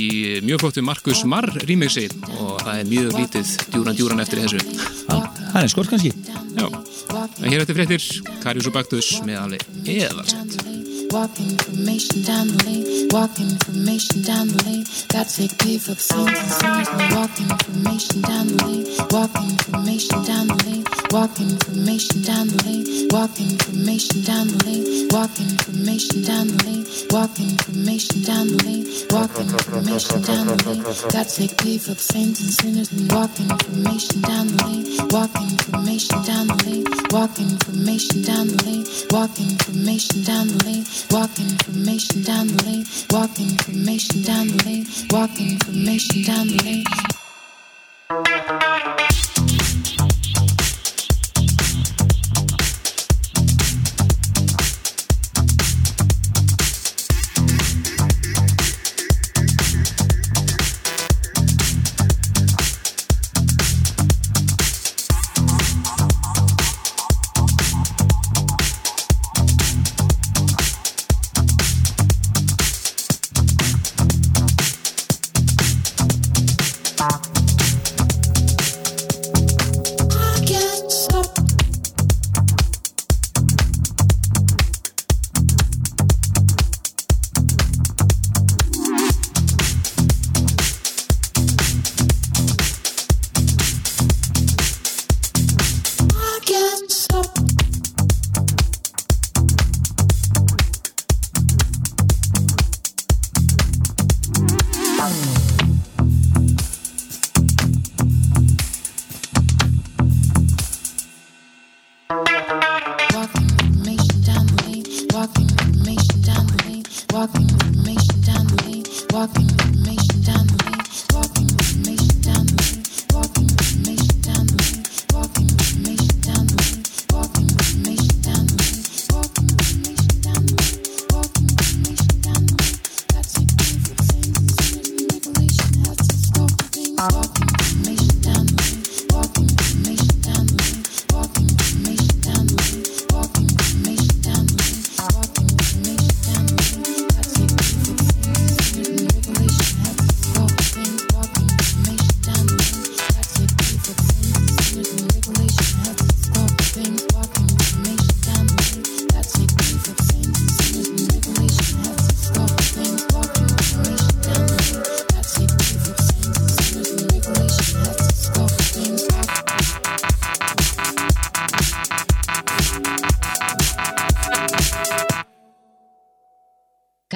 mjög 0.47 0.65
flottu 0.65 0.85
Markus 0.85 1.23
Marr 1.29 1.53
remixi. 1.65 2.09
Og 2.37 2.59
það 2.61 2.75
er 2.75 2.91
mjög 2.91 3.17
lítið 3.21 3.55
djúran 3.73 3.99
djúran 3.99 4.25
eftir 4.25 4.45
þessu. 4.45 4.61
Það 5.09 5.63
er 5.63 5.73
skort 5.73 5.93
kannski. 5.93 6.13
Já, 6.53 6.67
en 6.69 7.49
hér 7.49 7.65
eftir 7.65 7.79
fréttir 7.79 8.37
Karius 8.45 8.69
og 8.69 8.77
Baktus 8.77 9.15
með 9.27 9.43
alveg 9.47 9.91
eðalsett 10.01 10.72
Walk 11.13 11.39
information 11.39 12.23
down 12.23 12.49
the 12.49 12.65
lane, 12.65 13.09
walk 13.13 13.39
information 13.39 14.23
down 14.23 14.49
the 14.49 14.65
lane. 14.65 14.87
Got 15.13 15.29
to 15.37 15.45
give 15.61 15.85
up 15.91 15.99
songs 15.99 16.33
and 16.33 16.51
songs. 16.57 16.89
Walk 17.13 17.37
information 17.37 18.23
down 18.23 18.49
the 18.49 18.57
lane, 18.65 18.89
walk 19.13 19.37
information 19.37 20.25
down 20.25 20.49
the 20.49 20.57
lane, 20.65 20.85
walk 21.13 21.37
information 21.37 22.25
down 22.25 22.49
the 22.49 22.57
lane, 22.65 23.13
walk 23.13 23.37
information 23.37 24.25
down 24.25 24.49
the 24.49 24.57
lane, 24.65 25.09
walk 25.13 25.37
information 25.37 26.25
down 26.25 26.49
the 26.49 26.57
lane, 26.65 26.89
walk 27.13 27.37
information 27.37 28.23
down 28.25 28.49
the 28.49 28.57
lane, 28.65 28.89
walk 29.13 29.37
information 29.37 30.23
down 30.25 30.47
the 30.49 30.57
lane. 30.65 30.81
Got 31.13 31.29
to 31.29 31.45
give 31.61 31.93
up 31.93 32.01
saints 32.01 32.41
and 32.41 32.57
sinners 32.57 32.89
walk 33.13 33.37
information 33.37 34.25
down 34.25 34.49
the 34.49 34.65
lane, 34.65 34.89
walk 35.13 35.37
information 35.37 36.25
down 36.25 36.49
the 36.49 36.57
lane, 36.65 36.89
walk 37.13 37.37
information 37.37 38.25
down 38.25 38.49
the 38.49 38.57
lane, 38.65 38.89
walk 39.13 39.37
information 39.37 40.25
down 40.25 40.49
the 40.49 40.57
lane, 40.65 40.89
walk 41.11 41.39
information 41.39 42.23
down 42.23 42.47
the 42.49 42.63
lane, 42.65 42.87
walk 43.11 43.39
information 43.41 44.23
down 44.23 44.49
the 44.49 44.63
lane, 44.65 44.87
walk 45.11 45.39
information 45.41 46.23
down 46.23 46.49
the 46.49 46.57
lane. 46.65 46.85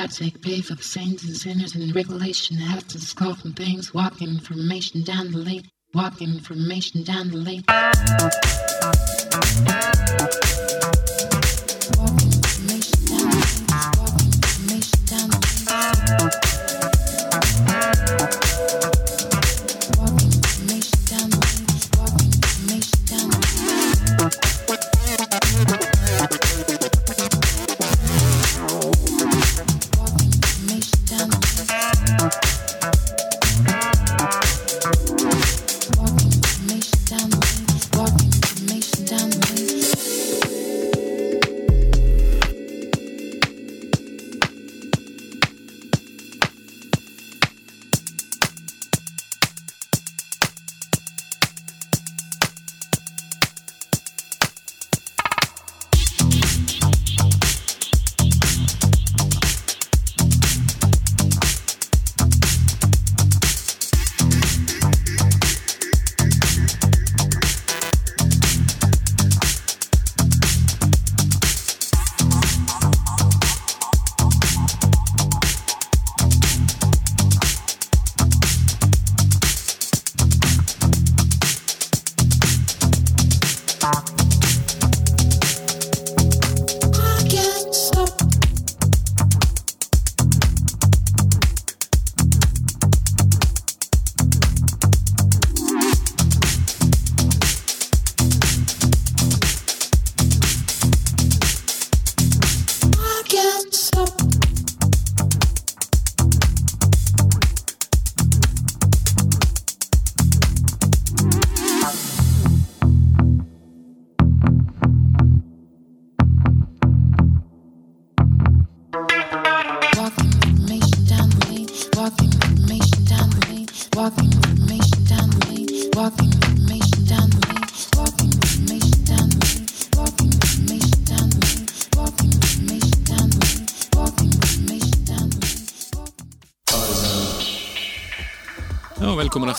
God 0.07 0.15
take 0.15 0.41
pay 0.41 0.61
for 0.61 0.77
the 0.77 0.85
saints 0.85 1.25
and 1.25 1.37
sinners 1.37 1.75
and 1.75 1.93
revelation 1.93 2.57
have 2.59 2.87
to 2.87 3.01
scoff 3.01 3.45
and 3.45 3.57
things. 3.57 3.93
walking 3.93 4.29
information 4.29 5.03
down 5.03 5.33
the 5.33 5.39
lane. 5.39 5.65
walking 5.95 6.33
information 6.33 7.03
down 7.03 7.33
the 7.33 7.39
lane. 7.39 7.65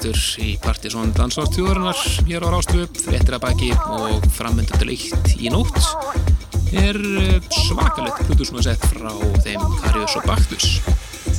Aftur 0.08 0.44
í 0.44 0.54
Partisón 0.64 1.10
Dansvartjóðarinnar 1.16 1.98
hér 2.28 2.44
á 2.48 2.50
Rástu, 2.54 2.86
fréttir 3.04 3.36
að 3.36 3.42
baki 3.44 3.70
og 3.76 4.28
framöndu 4.38 4.78
til 4.80 4.94
eitt 4.94 5.34
í 5.42 5.50
nótt 5.52 5.76
er 6.78 6.96
eh, 6.96 7.42
svakalegt 7.52 8.22
plutusnúðsett 8.28 8.84
frá 8.92 9.12
þeim 9.44 9.64
Karius 9.82 10.16
og 10.20 10.28
Baktus. 10.28 10.68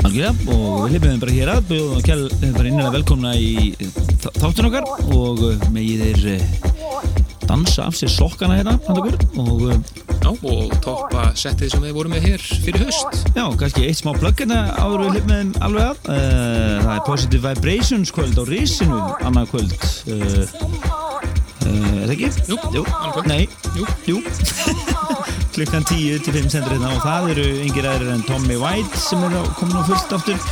Algjörða, 0.04 0.34
og 0.52 0.84
við 0.84 0.94
hlipum 0.96 1.20
bara 1.22 1.34
hér 1.36 1.52
að. 1.52 1.62
Bjóðum 1.68 1.96
að 1.98 2.06
kell 2.08 2.52
bara 2.56 2.70
innlega 2.70 2.92
velkomna 2.94 3.32
í 3.36 3.72
þ- 3.78 4.34
þáttinn 4.38 4.68
okkar. 4.70 4.88
Og 5.16 5.42
uh, 5.48 5.68
megið 5.74 6.04
þeir 6.04 7.46
dansa 7.48 7.88
af 7.88 7.96
sér 7.96 8.12
sokkana 8.12 8.58
hérna 8.60 8.76
og 9.40 9.68
Já, 10.28 10.34
og 10.44 10.72
toppa 10.84 11.22
settið 11.40 11.70
sem 11.72 11.84
við 11.86 11.94
vorum 11.96 12.12
með 12.12 12.24
hér 12.28 12.42
fyrir 12.66 12.82
höst 12.84 13.30
já, 13.32 13.44
kannski 13.56 13.86
eitt 13.88 13.96
smá 14.02 14.10
plugg 14.18 14.42
hérna 14.42 14.58
áður 14.76 15.06
við 15.06 15.14
hlipum 15.14 15.30
þeim 15.32 15.52
alveg 15.64 15.86
að. 15.86 16.02
Uh, 16.04 16.74
það 16.84 16.90
er 16.98 17.04
Positive 17.06 17.52
Vibrations 17.54 18.12
kvöld 18.12 18.36
á 18.36 18.44
Rísinu 18.44 18.98
annað 19.24 19.48
kvöld. 19.54 19.72
Uh, 20.04 20.44
uh, 21.64 21.88
er 22.02 22.10
það 22.10 22.12
ekki? 22.18 22.30
Jú, 22.52 22.58
Jú. 22.76 22.82
annað 22.84 23.16
kvöld. 23.16 23.30
Nei, 23.32 23.48
Jú, 23.78 23.88
Jú. 24.10 24.20
Klukkan 25.58 25.82
10 25.88 26.20
til 26.22 26.36
5 26.36 26.52
sendur 26.52 26.76
hérna 26.76 26.92
og 26.94 27.00
það 27.02 27.30
eru 27.32 27.46
yngir 27.64 27.88
aðrir 27.90 28.12
en 28.14 28.20
Tommy 28.28 28.58
White 28.60 29.00
sem 29.00 29.24
er 29.26 29.32
á- 29.40 29.48
komin 29.58 29.80
á 29.80 29.82
fullt 29.88 30.12
aftur. 30.14 30.44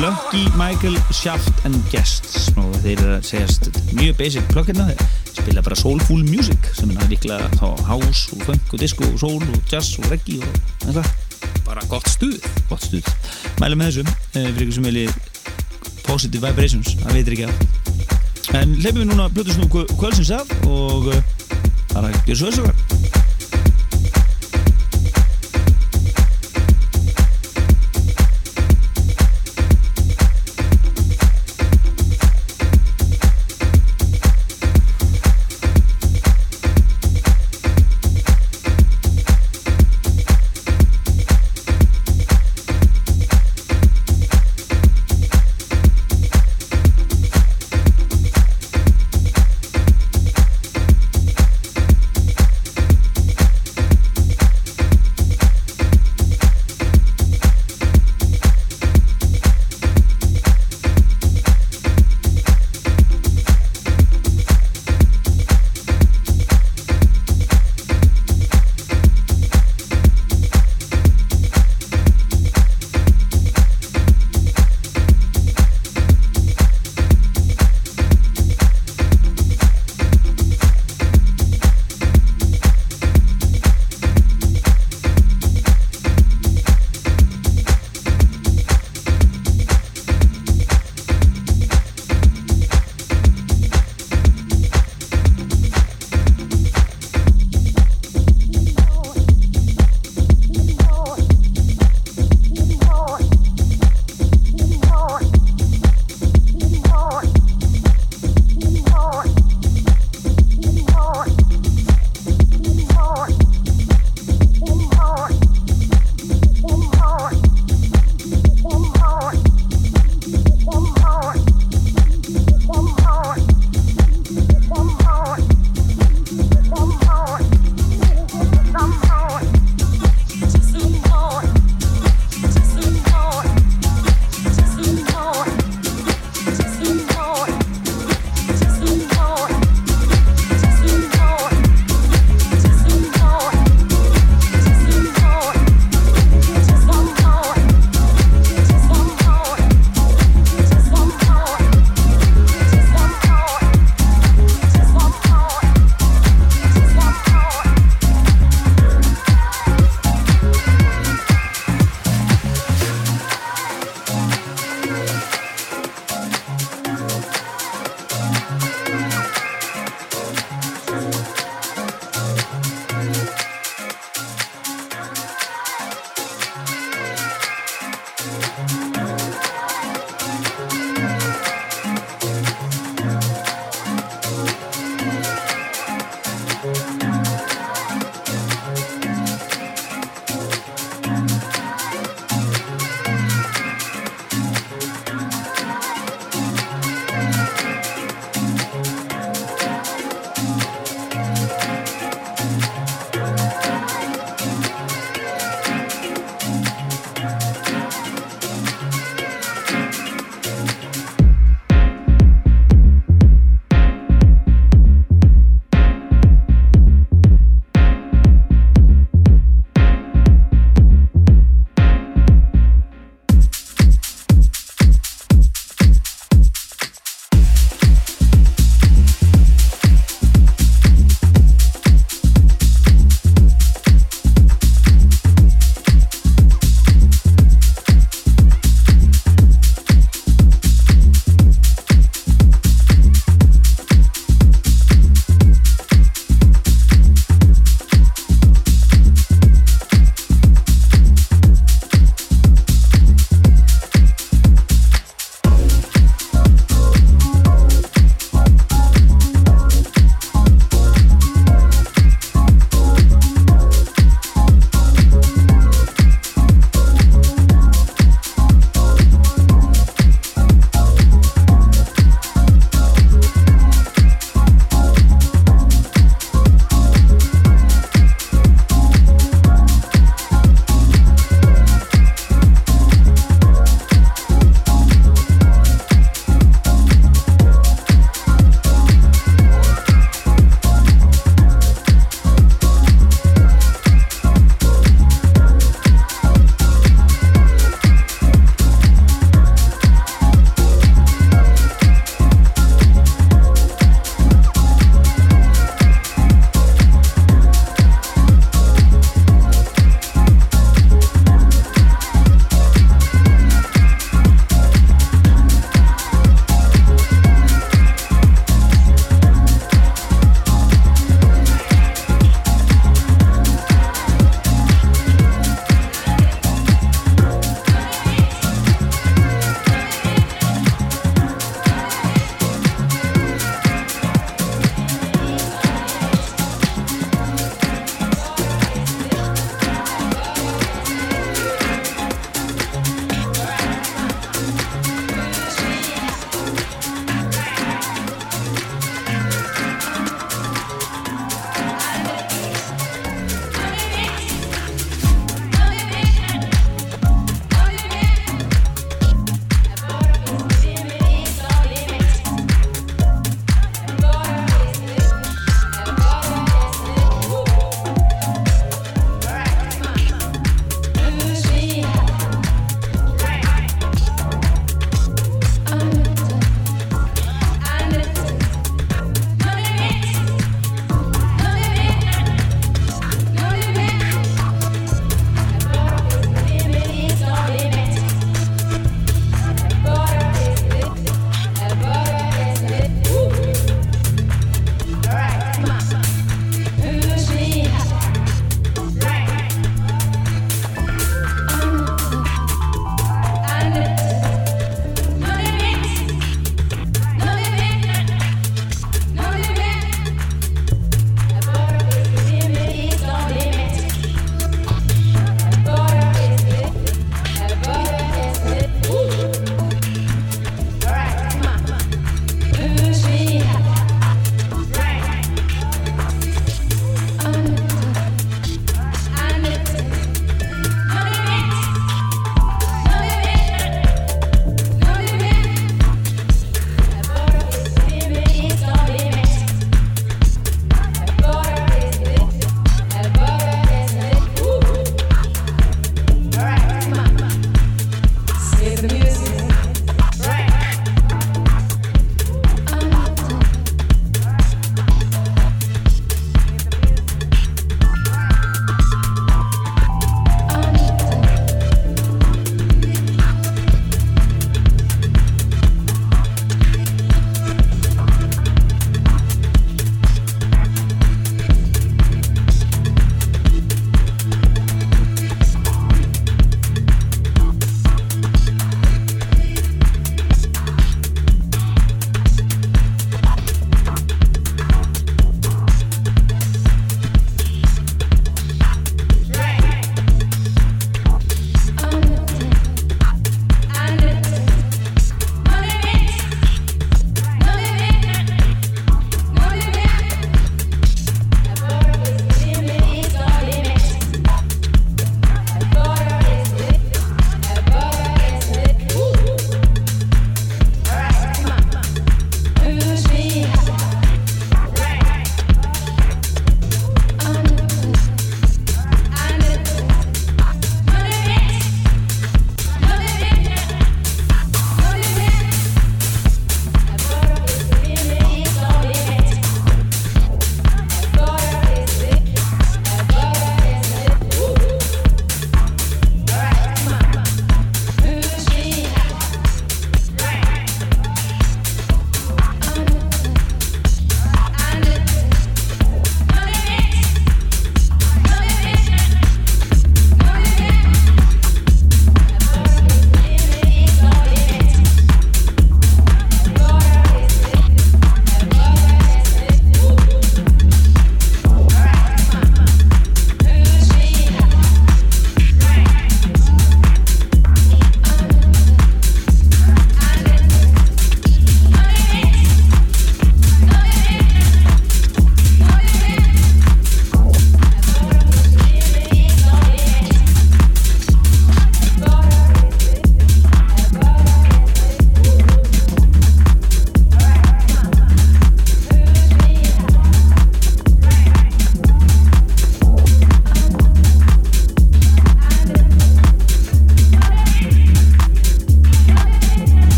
Lucky, 0.00 0.46
Michael, 0.58 0.96
Shaft 1.14 1.52
and 1.68 1.76
Guests. 1.92 2.48
Og 2.58 2.72
þeir 2.82 3.04
segjast 3.26 3.68
mjög 3.92 4.16
basic 4.18 4.48
plug 4.50 4.66
hérna. 4.72 4.88
þeir 4.88 5.06
spila 5.48 5.62
bara 5.62 5.76
soulful 5.76 6.24
music 6.28 6.58
sem 6.76 6.90
er 6.92 7.06
líklega 7.08 7.46
þá 7.56 7.70
house 7.88 8.34
og 8.36 8.42
funk 8.44 8.72
og 8.74 8.80
disco 8.82 9.06
og 9.08 9.14
soul 9.20 9.40
og 9.40 9.70
jazz 9.72 9.96
og 9.96 10.10
reggae 10.12 10.42
og 10.44 10.58
eitthvað. 10.84 11.08
Bara 11.64 11.84
gott 11.88 12.08
stuð. 12.12 12.36
Gott 12.68 12.84
stuð. 12.84 13.08
Mælum 13.62 13.80
með 13.80 13.88
þessu 13.88 14.04
eh, 14.04 14.50
fyrir 14.50 14.66
ykkur 14.66 14.76
sem 14.76 14.88
vilji 14.88 15.06
positive 16.04 16.50
vibrations 16.50 16.92
það 17.00 17.16
veitir 17.16 17.36
ekki 17.36 17.48
af. 17.48 17.56
En 18.60 18.76
leifum 18.82 19.00
við 19.00 19.08
núna 19.14 19.30
Plutusnú 19.32 19.70
kvöldsins 19.72 20.34
af 20.36 20.52
og 20.68 21.08
eh, 21.14 21.24
bara 21.94 22.12
gjör 22.28 22.42
svo 22.42 22.52
þessu 22.52 22.66
okkar 22.66 22.87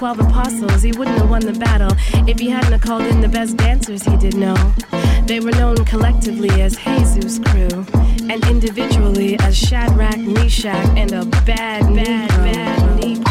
12 0.00 0.20
apostles, 0.20 0.80
he 0.80 0.92
wouldn't 0.92 1.18
have 1.18 1.28
won 1.28 1.42
the 1.42 1.52
battle 1.52 1.90
if 2.26 2.38
he 2.38 2.48
hadn't 2.48 2.80
called 2.80 3.02
in 3.02 3.20
the 3.20 3.28
best 3.28 3.58
dancers 3.58 4.02
he 4.02 4.16
did 4.16 4.34
know. 4.34 4.56
They 5.26 5.40
were 5.40 5.50
known 5.50 5.84
collectively 5.84 6.48
as 6.62 6.74
Jesus 6.74 7.38
Crew, 7.38 7.84
and 8.30 8.42
individually 8.46 9.38
as 9.40 9.58
Shadrach, 9.58 10.16
Meshach, 10.16 10.88
and 10.96 11.12
a 11.12 11.26
bad, 11.44 11.94
bad, 11.94 12.28
bad 12.30 12.80
Negro. 12.98 13.29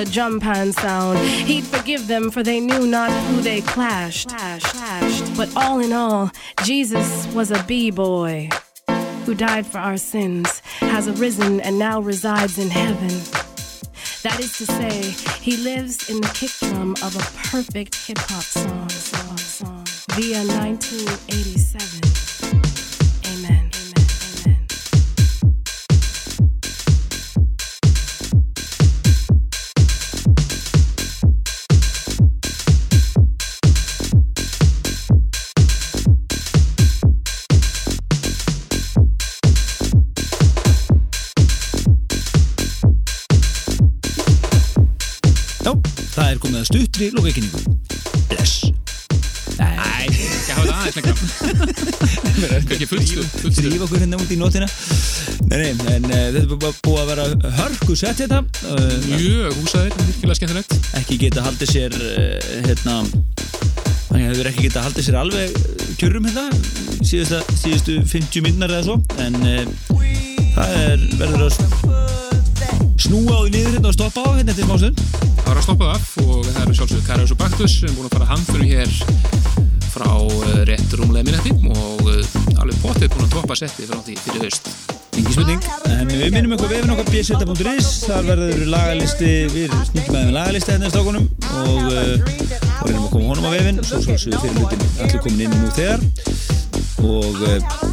He 0.00 0.06
killed 0.06 0.34
a 0.34 0.40
drum 0.40 0.72
sound, 0.72 1.18
he'd 1.18 1.64
forgive 1.64 2.06
them 2.06 2.30
for 2.30 2.42
they 2.42 2.60
knew 2.60 2.86
not 2.86 3.10
who 3.28 3.40
they 3.40 3.60
clashed. 3.60 4.28
But 5.36 5.54
all 5.56 5.80
in 5.80 5.92
all, 5.92 6.30
Jesus 6.64 7.26
was 7.34 7.50
a 7.50 7.62
b-boy 7.64 8.48
who 9.24 9.34
died 9.34 9.66
for 9.66 9.78
our 9.78 9.98
sins, 9.98 10.60
has 10.80 11.08
arisen 11.08 11.60
and 11.60 11.78
now 11.78 12.00
resides 12.00 12.58
in 12.58 12.70
heaven. 12.70 13.08
That 14.22 14.38
is 14.38 14.56
to 14.58 14.66
say, 14.66 15.14
he 15.40 15.56
lives 15.56 16.08
in 16.10 16.20
the 16.20 16.28
kick 16.28 16.50
drum 16.60 16.92
of 17.02 17.16
a 17.16 17.24
perfect 17.48 17.94
hip 18.06 18.18
hop 18.18 18.42
song, 18.42 18.88
song, 18.88 19.36
song, 19.36 19.84
via 20.14 20.44
1987. 20.44 21.99
stuttri 47.00 47.16
lókakynningu 47.16 47.58
Bless. 48.28 48.70
Nei, 49.58 50.06
ekki 50.06 50.52
hafa 50.54 50.64
það 50.64 50.74
aðeins 50.76 50.96
lengra. 50.96 51.14
Ekki 52.74 52.86
fullstu 52.88 53.24
Fullstu 53.40 53.64
þrýf 53.64 53.84
okkur 53.86 54.02
hérna 54.02 54.20
út 54.20 54.30
í 54.32 54.38
nótina. 54.40 54.68
Nei, 55.50 55.58
nei, 55.58 55.94
en 55.96 56.06
uh, 56.08 56.20
þetta 56.34 56.42
er 56.42 56.60
bara 56.62 56.76
búið 56.84 57.00
að 57.02 57.10
vera 57.10 57.24
hörku 57.58 57.96
sett 57.98 58.20
þetta 58.22 58.40
uh, 58.40 58.94
Mjög 59.08 59.58
húsaðir, 59.58 59.96
virkilega 60.10 60.38
skemmtilegt. 60.38 60.76
Ekki 61.00 61.18
geta 61.24 61.44
haldið 61.44 61.72
sér 61.74 61.96
uh, 61.96 62.36
hérna 62.68 63.00
Þannig 64.10 64.24
að 64.24 64.30
hefur 64.30 64.52
ekki 64.52 64.66
geta 64.68 64.84
haldið 64.86 65.08
sér 65.08 65.20
alveg 65.20 65.56
uh, 65.56 65.88
kjörum 66.00 66.28
hérna 66.28 66.46
síðustu, 67.00 67.40
síðustu 67.64 67.98
50 68.12 68.46
minnar 68.48 68.76
eða 68.76 68.86
svo. 68.90 69.00
En 69.24 69.40
uh, 69.40 69.64
það 70.56 70.78
er 70.84 71.08
verður 71.20 71.48
að 71.48 71.60
snúa 73.00 73.36
á 73.36 73.40
því 73.44 73.52
niður 73.56 73.76
hérna 73.78 73.92
og 73.92 73.96
stoppa 73.96 74.24
á 74.28 74.30
hérna 74.36 74.56
til 74.56 74.68
smásund 74.68 75.29
Það 75.29 75.29
var 75.50 75.58
að 75.58 75.64
stoppa 75.66 75.86
það 75.88 75.96
af 75.96 76.10
og 76.22 76.44
það 76.46 76.60
eru 76.62 76.74
sjálfsögur 76.78 77.06
Karius 77.08 77.30
og 77.34 77.38
Baktus 77.40 77.72
sem 77.80 77.88
er 77.88 77.94
búin 77.96 78.06
að 78.06 78.12
fara 78.14 78.26
hamförum 78.30 78.68
hér 78.70 78.90
frá 79.90 80.10
uh, 80.14 80.44
rétt 80.68 80.92
rúmlega 80.94 81.26
minnetti 81.26 81.54
og 81.72 82.04
uh, 82.06 82.60
alveg 82.62 82.78
potið 82.84 83.10
búin 83.16 83.26
að 83.26 83.34
toppa 83.34 83.56
setti 83.58 83.88
frá 83.88 83.98
því 84.06 84.14
fyrir 84.22 84.44
haust. 84.46 84.70
Engi 85.18 85.34
spurning, 85.34 85.66
en 85.90 86.12
við 86.12 86.36
minnum 86.36 86.54
eitthvað 86.54 86.74
vefin 86.76 86.94
okkar 86.94 87.10
bseta.is, 87.10 87.88
þar 88.06 88.28
verður 88.28 88.62
lagalisti, 88.76 89.32
við 89.50 89.74
snýttum 89.90 90.20
aðeins 90.20 90.36
lagalisti 90.38 90.76
hérna 90.76 90.86
í 90.86 90.94
stokkunum 90.94 91.26
og 91.64 91.82
uh, 91.90 92.14
og 92.70 92.86
reynum 92.86 93.08
að 93.08 93.12
koma 93.16 93.32
honum 93.32 93.50
á 93.50 93.54
vefin, 93.56 93.82
svo 93.90 94.02
svo 94.06 94.18
fyrir 94.22 94.60
hlutin 94.60 94.86
allir 95.02 95.24
komin 95.26 95.46
inn 95.48 95.58
nú 95.58 95.74
þegar. 95.74 96.06
Og 97.00 97.89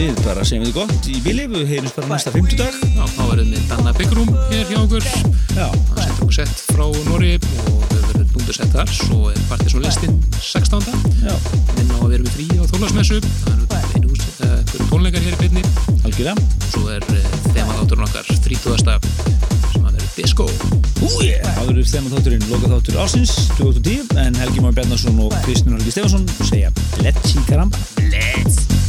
við 0.00 0.20
bara 0.24 0.44
segjum 0.46 0.64
við 0.64 0.76
gott 0.78 1.08
í 1.10 1.18
bíli, 1.24 1.44
við 1.50 1.66
heyrjumst 1.68 1.96
bara 1.98 2.08
næsta 2.14 2.32
50 2.32 2.56
dag 2.60 2.76
Já, 2.94 3.02
þá 3.12 3.22
verðum 3.28 3.50
við 3.52 3.64
Danna 3.68 3.92
Byggrúm 3.98 4.30
hér 4.48 4.70
hjá 4.70 4.78
okkur. 4.80 5.08
Já, 5.56 5.66
Það 5.66 6.00
setur 6.04 6.22
okkur 6.24 6.36
sett 6.36 6.62
frá 6.70 6.84
Nóri 7.08 7.32
og 7.36 7.82
við 7.90 8.06
verðum 8.06 8.30
búin 8.32 8.56
sett 8.56 8.72
þar. 8.72 8.92
Svo 8.96 9.18
er 9.30 9.40
Partiðsson 9.50 9.84
listin 9.84 10.16
16. 10.38 10.88
já, 11.20 11.34
minna 11.76 11.98
á 11.98 12.00
að 12.00 12.06
við 12.06 12.16
erum 12.16 12.30
við 12.30 12.36
frí 12.36 12.46
á 12.56 12.64
Þólasmessu 12.72 13.20
það 13.26 13.52
eru 13.52 13.66
einu 13.90 14.12
hús, 14.14 14.24
uh, 14.46 14.56
tónleikar 14.88 15.26
hér 15.26 15.36
í 15.36 15.40
byrni 15.42 15.64
algjörlega. 16.00 16.48
Og 16.48 16.72
svo 16.72 16.84
er 16.96 17.06
uh, 17.10 17.38
þemaþátturinn 17.50 18.08
okkar 18.08 18.32
30. 18.48 18.58
sem 18.80 19.84
að 19.84 19.92
verður 19.92 20.10
disco. 20.16 20.48
Úi, 21.04 21.30
það 21.44 21.64
verður 21.66 21.92
þema 21.92 22.14
þátturinn, 22.16 22.48
loka 22.48 22.72
þáttur 22.72 23.00
ásins 23.04 23.36
2010, 23.60 24.16
en 24.24 24.42
Helgi 24.44 24.64
Már 24.64 24.76
Bjarnarsson 24.76 25.24
og 25.26 25.36
Kristján 25.44 25.76
Helgi 25.76 25.96
Stefansson 25.98 26.28
segja 26.40 26.72
Let's 27.04 28.79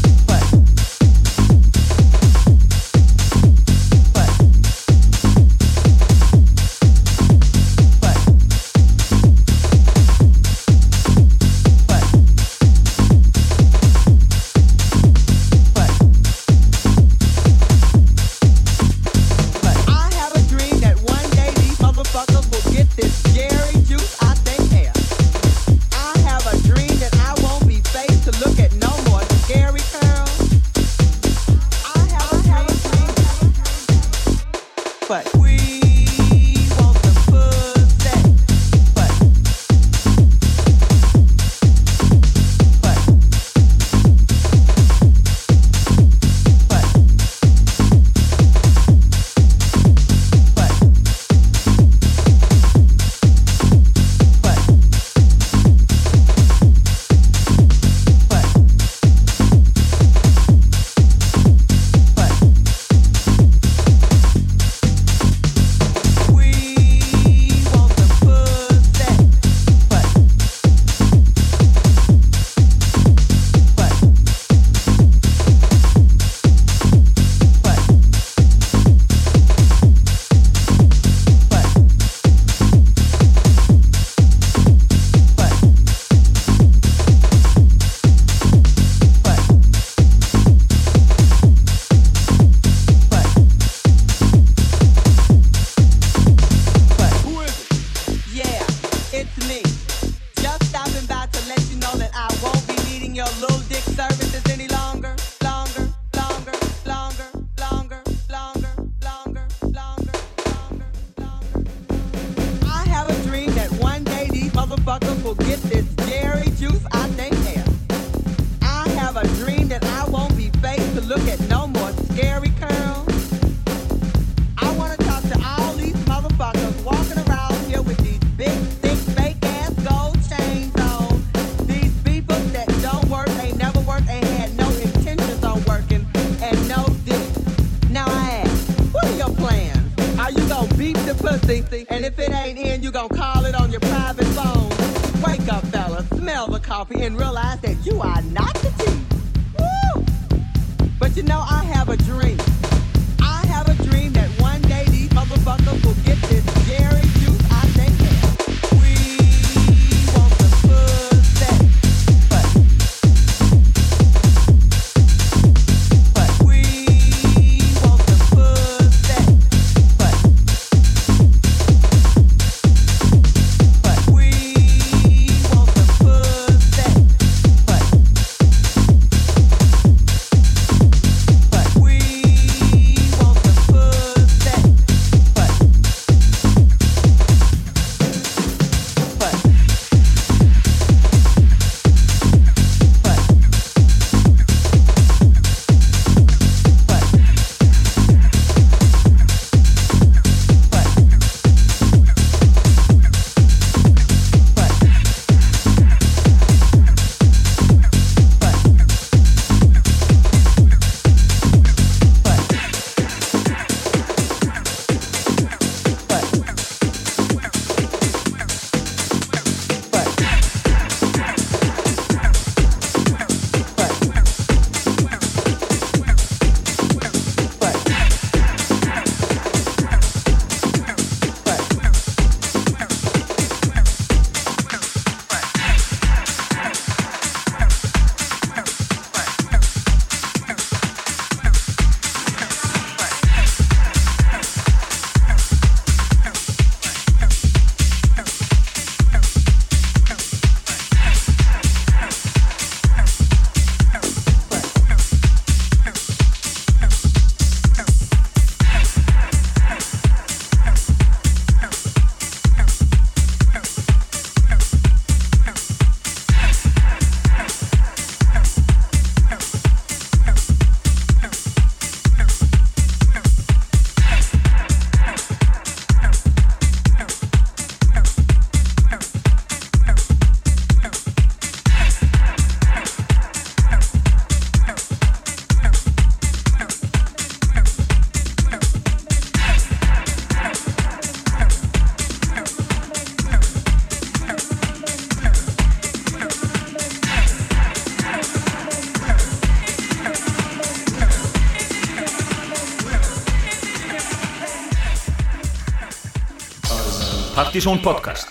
Partizón 307.52 307.82
podcast 307.82 308.31